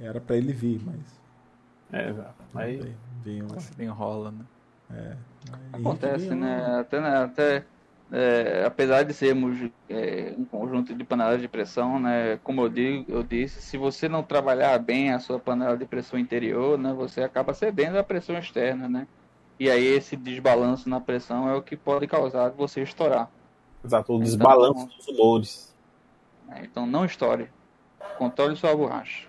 [0.00, 1.20] era pra ele vir, mas
[1.92, 2.44] É, exato.
[2.54, 2.94] Aí,
[3.76, 4.44] enrola, né?
[4.92, 5.29] é.
[5.72, 6.80] Acontece, vinha, né?
[6.80, 7.16] Até, né?
[7.16, 7.64] até
[8.12, 13.04] é, apesar de sermos é, um conjunto de panelas de pressão, né, como eu, digo,
[13.08, 17.22] eu disse, se você não trabalhar bem a sua panela de pressão interior, né, você
[17.22, 19.06] acaba cedendo à pressão externa, né?
[19.60, 23.30] E aí esse desbalanço na pressão é o que pode causar você estourar.
[23.84, 25.76] Exato, o desbalanço então, dos humores.
[26.48, 27.48] É, então não estoure.
[28.18, 29.28] Controle sua borracha.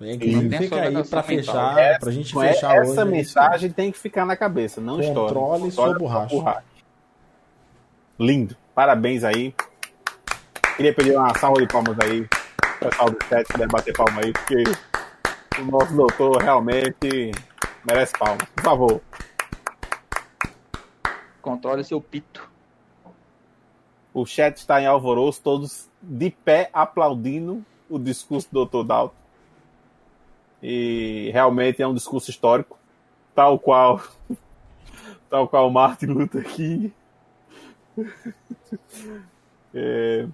[0.00, 2.92] É, inclusive, fica aí para fechar, essa, pra gente fechar essa hoje.
[2.92, 5.34] Essa mensagem tem que ficar na cabeça, não estoure.
[5.34, 6.34] Controle sua borracha.
[6.34, 6.64] borracha.
[8.18, 8.56] Lindo.
[8.74, 9.54] Parabéns aí.
[10.76, 12.22] Queria pedir uma salva de palmas aí.
[12.22, 14.64] O pessoal do chat deve bater palma aí, porque
[15.60, 17.32] o nosso doutor realmente
[17.84, 18.48] merece palmas.
[18.56, 19.00] Por favor.
[21.42, 22.48] Controle seu pito.
[24.14, 28.84] O chat está em alvoroço, todos de pé aplaudindo o discurso do Dr.
[28.84, 29.14] Dalton.
[30.62, 32.78] E realmente é um discurso histórico,
[33.34, 34.02] tal qual
[35.30, 36.92] tal qual Martin Luther King
[39.74, 40.26] é,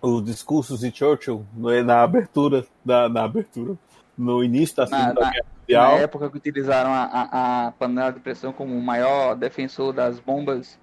[0.00, 1.46] os discursos de Churchill
[1.84, 3.76] na abertura, da, na abertura,
[4.16, 5.92] no início da Segunda na, Guerra Mundial.
[5.92, 10.18] Na época que utilizaram a, a, a, panela de pressão como o maior defensor das
[10.18, 10.78] bombas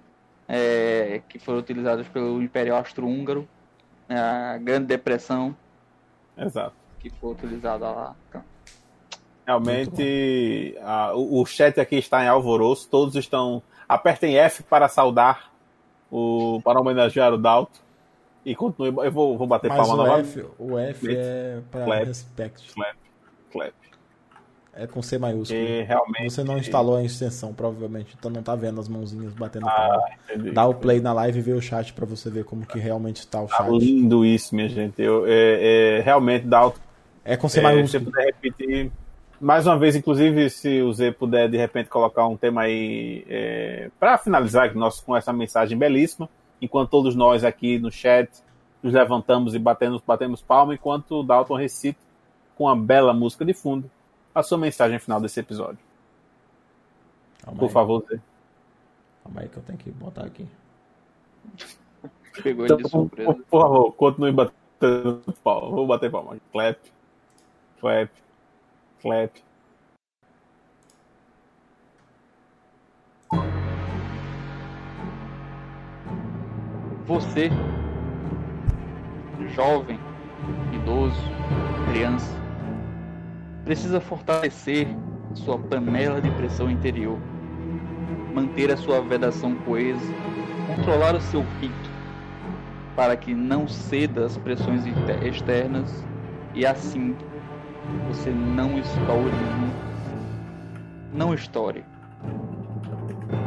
[0.48, 3.48] é, que foram utilizadas pelo Império Austro-Húngaro,
[4.08, 5.56] a Grande Depressão.
[6.36, 6.74] Exato.
[6.98, 8.16] Que foi utilizada lá.
[8.28, 8.49] Então.
[9.46, 13.62] Realmente, a, o, o chat aqui está em alvoroço, todos estão.
[13.88, 15.50] Apertem F para saudar
[16.10, 17.80] o, para homenagear o Dalton.
[18.44, 18.88] E continue.
[19.04, 22.72] Eu vou, vou bater Mas palma o F, o F é para respect.
[22.72, 22.96] Clap,
[23.52, 23.74] clap.
[24.72, 25.60] É com C maiúsculo.
[25.60, 26.30] E realmente...
[26.30, 30.04] Você não instalou a extensão, provavelmente, então não tá vendo as mãozinhas batendo ah, palma.
[30.30, 30.52] Entendi.
[30.52, 33.16] Dá o play na live e vê o chat para você ver como que realmente
[33.16, 33.66] está o tá chat.
[33.66, 35.02] Tá lindo isso, minha gente.
[35.02, 36.78] Eu, é, é realmente, Dalton.
[37.24, 37.84] É com C maiúsculo.
[37.84, 38.92] É, se você puder repetir
[39.40, 43.90] mais uma vez, inclusive, se o Zé puder de repente colocar um tema aí é,
[43.98, 46.28] para finalizar nós, com essa mensagem belíssima,
[46.60, 48.30] enquanto todos nós aqui no chat
[48.82, 51.98] nos levantamos e batemos, batemos palma, enquanto o Dalton recita
[52.54, 53.90] com uma bela música de fundo
[54.34, 55.78] a sua mensagem final desse episódio.
[57.42, 57.72] Calma por aí.
[57.72, 58.20] favor, Zé.
[59.24, 60.46] Calma aí que eu tenho que botar aqui.
[62.42, 63.32] Pegou então, de surpresa.
[63.32, 65.70] Por, por favor, continue batendo palma.
[65.70, 66.36] Vou bater palma.
[66.52, 66.78] Clap.
[67.80, 68.10] Clap.
[69.00, 69.30] Clap.
[77.06, 77.50] Você,
[79.54, 79.98] jovem,
[80.72, 81.20] idoso,
[81.90, 82.36] criança,
[83.64, 84.86] precisa fortalecer
[85.34, 87.18] sua panela de pressão interior,
[88.34, 90.14] manter a sua vedação coesa,
[90.66, 91.90] controlar o seu pito,
[92.94, 94.84] para que não ceda às pressões
[95.24, 96.04] externas
[96.54, 97.16] e assim
[98.08, 99.32] você não estoure.
[101.12, 101.84] Não estoure.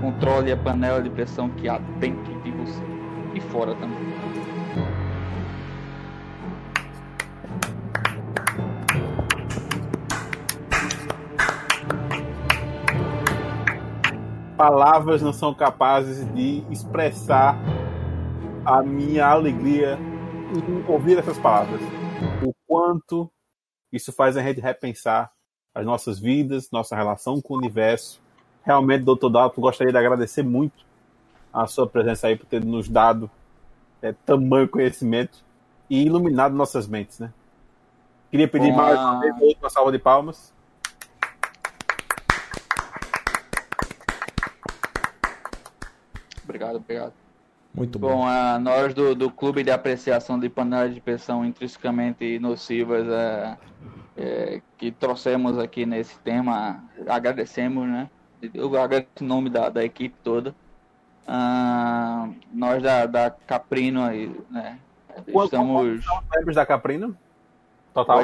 [0.01, 2.81] Controle a panela de pressão que há dentro de você
[3.33, 3.97] e fora também.
[14.57, 17.57] Palavras não são capazes de expressar
[18.65, 19.97] a minha alegria
[20.55, 21.81] em ouvir essas palavras.
[22.45, 23.29] O quanto
[23.93, 25.31] isso faz a gente repensar
[25.73, 28.19] as nossas vidas, nossa relação com o universo.
[28.63, 30.83] Realmente, doutor Dalton, gostaria de agradecer muito
[31.53, 33.29] a sua presença aí por ter nos dado
[34.01, 35.45] é, tamanho conhecimento
[35.87, 37.31] e iluminado nossas mentes, né?
[38.31, 40.51] Queria pedir mais uma vez uma salva de palmas.
[46.43, 47.22] Obrigado, obrigado.
[47.73, 48.09] Muito bom.
[48.09, 53.57] Bom, uh, nós do, do Clube de Apreciação de Panelas de Pressão Intrinsecamente Nocivas, uh,
[54.15, 58.09] é, que trouxemos aqui nesse tema, agradecemos, né?
[58.53, 60.53] Eu agradeço o nome da, da equipe toda.
[61.27, 64.77] Uh, nós da, da Caprino aí, né?
[65.27, 65.99] Estamos...
[65.99, 66.05] os
[66.35, 67.17] membros da Caprino?
[67.93, 68.21] Total?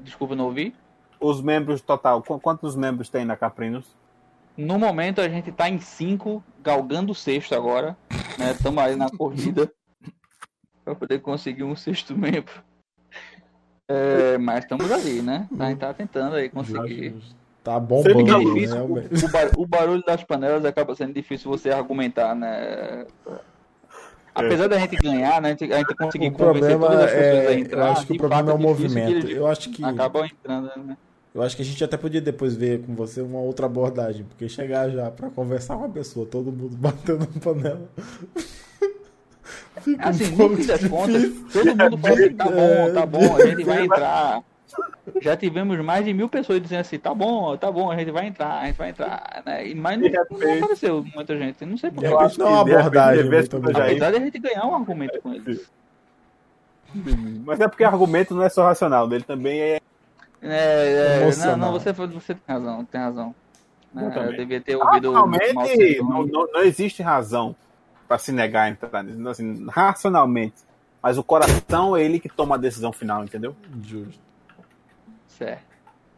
[0.00, 0.74] Desculpa, não ouvi?
[1.20, 3.86] Os membros total, quantos membros tem na Caprinos?
[4.56, 7.96] No momento a gente tá em cinco, galgando o sexto agora.
[8.38, 8.52] Né?
[8.52, 9.72] Estamos aí na corrida
[10.84, 12.52] para poder conseguir um sexto membro.
[13.88, 15.48] É, mas estamos ali, né?
[15.58, 17.14] A gente tá tentando aí conseguir.
[17.62, 19.08] Tá é difícil, né?
[19.12, 23.06] o, bar, o, barulho das panelas acaba sendo difícil você argumentar, né?
[24.34, 25.48] Apesar da gente ganhar, né?
[25.48, 27.86] A gente, a gente conseguir o convencer todas as pessoas é, a entrar.
[27.86, 29.28] Eu acho que o problema é o movimento.
[29.28, 29.84] Eu acho que.
[29.84, 30.96] Acabam entrando, né?
[31.34, 34.48] Eu acho que a gente até podia depois ver com você uma outra abordagem, porque
[34.48, 37.88] chegar já para conversar com a pessoa, todo mundo batendo na panela.
[39.80, 43.36] Fica assim, um no fim das contas, todo mundo fala que tá bom, tá bom,
[43.36, 44.42] a gente vai entrar.
[45.22, 48.26] já tivemos mais de mil pessoas dizendo assim, tá bom, tá bom, a gente vai
[48.26, 49.74] entrar, a gente vai entrar, né?
[49.74, 52.08] Mas não, não apareceu muita gente, não sei porquê.
[52.08, 53.96] Eu acho não é uma que, abordagem.
[53.96, 55.70] Apesar de a gente ganhar um argumento com eles.
[57.46, 59.80] Mas é porque argumento não é só racional, dele também é.
[60.42, 63.34] É, é, não, não, você, você tem razão, tem razão.
[63.94, 64.32] Né, Exatamente.
[64.32, 66.10] Eu devia ter ouvido o Racionalmente, Tung.
[66.10, 67.54] não, não, não existe razão
[68.08, 69.28] para se negar a entrar nisso.
[69.28, 70.56] Assim, racionalmente.
[71.00, 73.56] Mas o coração é ele que toma a decisão final, entendeu?
[73.82, 74.20] Justo.
[75.26, 75.64] Certo,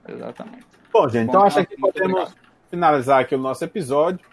[0.08, 0.66] exatamente.
[0.92, 2.34] Bom, gente, então Bom, acho que podemos obrigado.
[2.70, 4.24] finalizar aqui o nosso episódio.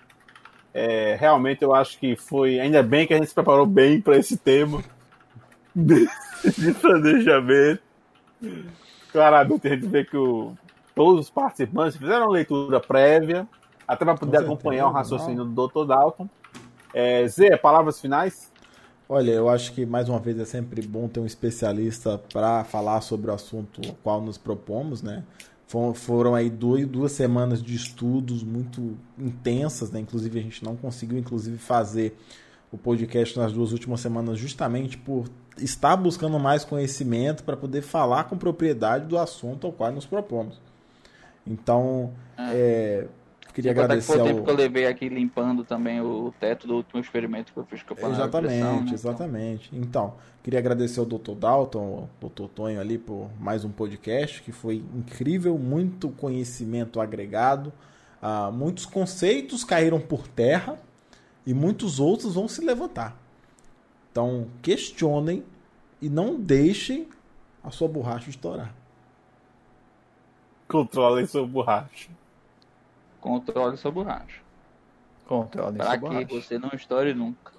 [0.74, 2.60] É, realmente eu acho que foi.
[2.60, 4.84] Ainda bem que a gente se preparou bem para esse tema
[5.76, 6.08] de,
[6.58, 7.82] de planejamento.
[9.12, 10.54] Claramente a gente vê que o-
[10.96, 13.48] todos os participantes fizeram leitura prévia,
[13.88, 15.86] até para poder Com acompanhar o raciocínio do Dr.
[15.86, 16.30] Dalton.
[16.94, 18.52] É, Zé, palavras finais?
[19.08, 23.02] Olha, eu acho que mais uma vez é sempre bom ter um especialista para falar
[23.02, 25.24] sobre o assunto ao qual nos propomos, né?
[25.68, 30.00] For- Foram aí dois, duas semanas de estudos muito intensas, né?
[30.00, 32.18] Inclusive a gente não conseguiu, inclusive, fazer
[32.72, 35.26] o podcast nas duas últimas semanas justamente por
[35.57, 40.60] estar buscando mais conhecimento para poder falar com propriedade do assunto ao qual nos propomos.
[41.45, 43.07] Então, é,
[43.53, 44.28] queria agradecer foi o ao...
[44.28, 47.84] tempo que eu levei aqui limpando também o teto do último experimento que eu fiz
[47.84, 48.94] com a de Exatamente, né?
[48.94, 49.69] exatamente.
[49.73, 50.14] Então,
[50.44, 51.34] queria agradecer ao Dr.
[51.34, 52.48] Dalton, ao Dr.
[52.53, 57.73] Tonho ali por mais um podcast que foi incrível, muito conhecimento agregado,
[58.22, 60.78] ah, muitos conceitos caíram por terra
[61.45, 63.20] e muitos outros vão se levantar.
[64.12, 65.44] Então, questionem
[66.02, 67.08] e não deixem
[67.64, 68.74] a sua borracha estourar.
[70.68, 72.10] Controlem sua borracha.
[73.20, 74.42] Controle sua borracha.
[75.26, 76.28] Controle Para sua que borracha.
[76.42, 77.54] você não estoure nunca.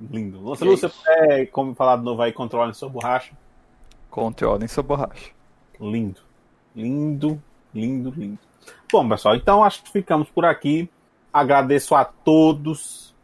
[0.00, 0.38] Lindo.
[0.56, 1.02] Que Lúcia, isso?
[1.06, 3.32] é, como falar de novo aí, controlem sua borracha.
[4.10, 5.32] Controlem sua borracha.
[5.80, 6.20] Lindo.
[6.74, 7.42] Lindo,
[7.74, 8.38] lindo, lindo.
[8.92, 10.88] Bom, pessoal, então acho que ficamos por aqui.
[11.32, 13.14] Agradeço a todos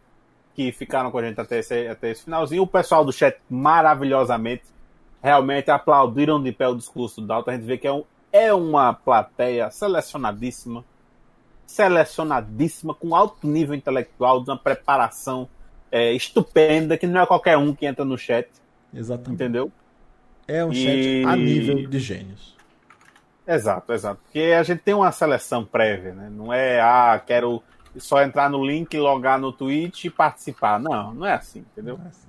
[0.55, 2.63] que ficaram com a gente até esse, até esse finalzinho.
[2.63, 4.63] O pessoal do chat maravilhosamente.
[5.23, 7.51] Realmente aplaudiram de pé o discurso do Dalton.
[7.51, 10.85] A gente vê que é, um, é uma plateia selecionadíssima.
[11.67, 15.49] Selecionadíssima, com alto nível intelectual, de uma preparação
[15.91, 18.49] é, estupenda, que não é qualquer um que entra no chat,
[18.93, 19.33] Exatamente.
[19.33, 19.73] entendeu?
[20.47, 22.55] É um E- chat a nível de gênios.
[23.47, 24.21] Exato, exato.
[24.25, 26.29] Porque a gente tem uma seleção prévia, né?
[26.31, 27.63] Não é, ah, quero
[27.99, 30.79] só entrar no link, logar no Twitch e participar.
[30.81, 31.97] Não, não é assim, entendeu?
[31.99, 32.29] Não é assim.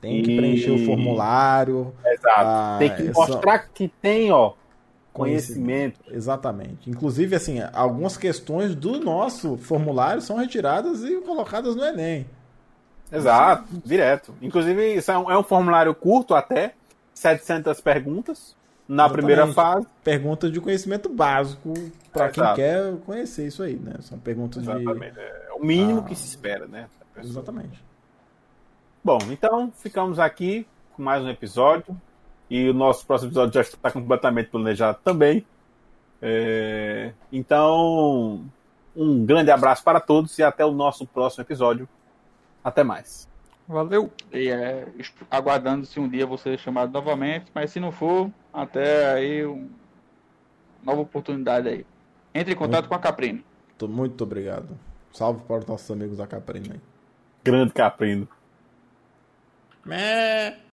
[0.00, 1.94] Tem que E- preencher o formulário.
[2.04, 2.40] Exato.
[2.40, 4.52] Ah, tem que essa- mostrar que tem, ó,
[5.12, 6.00] conhecimento.
[6.10, 6.90] Exatamente.
[6.90, 12.26] Inclusive, assim, algumas questões do nosso formulário são retiradas e colocadas no Enem.
[13.12, 14.34] Exato, direto.
[14.40, 16.74] Inclusive, isso é um, é um formulário curto até,
[17.14, 18.56] 700 perguntas
[18.88, 19.12] na Exatamente.
[19.12, 19.86] primeira fase.
[20.04, 21.72] Perguntas de conhecimento básico
[22.12, 22.56] para quem Exato.
[22.56, 23.94] quer conhecer isso aí, né?
[24.00, 25.18] São perguntas Exatamente.
[25.18, 26.04] É o mínimo Ah.
[26.04, 26.88] que se espera, né?
[27.14, 27.30] de.
[27.30, 27.84] Exatamente.
[29.04, 31.96] Bom, então ficamos aqui com mais um episódio.
[32.50, 35.44] E o nosso próximo episódio já está completamente planejado também.
[36.20, 38.44] É, Então,
[38.94, 41.88] um grande abraço para todos e até o nosso próximo episódio.
[42.62, 43.26] Até mais.
[43.68, 44.10] Valeu!
[44.32, 44.86] E é,
[45.30, 49.70] aguardando se um dia você ser chamado novamente, mas se não for, até aí um,
[50.82, 51.86] nova oportunidade aí.
[52.34, 53.44] Entre em contato com a Caprine.
[53.78, 54.78] Tô- Muito obrigado.
[55.12, 56.80] Salve para os nossos amigos da Caprina aí.
[57.44, 58.28] Grande Caprino.
[59.84, 60.56] Mé.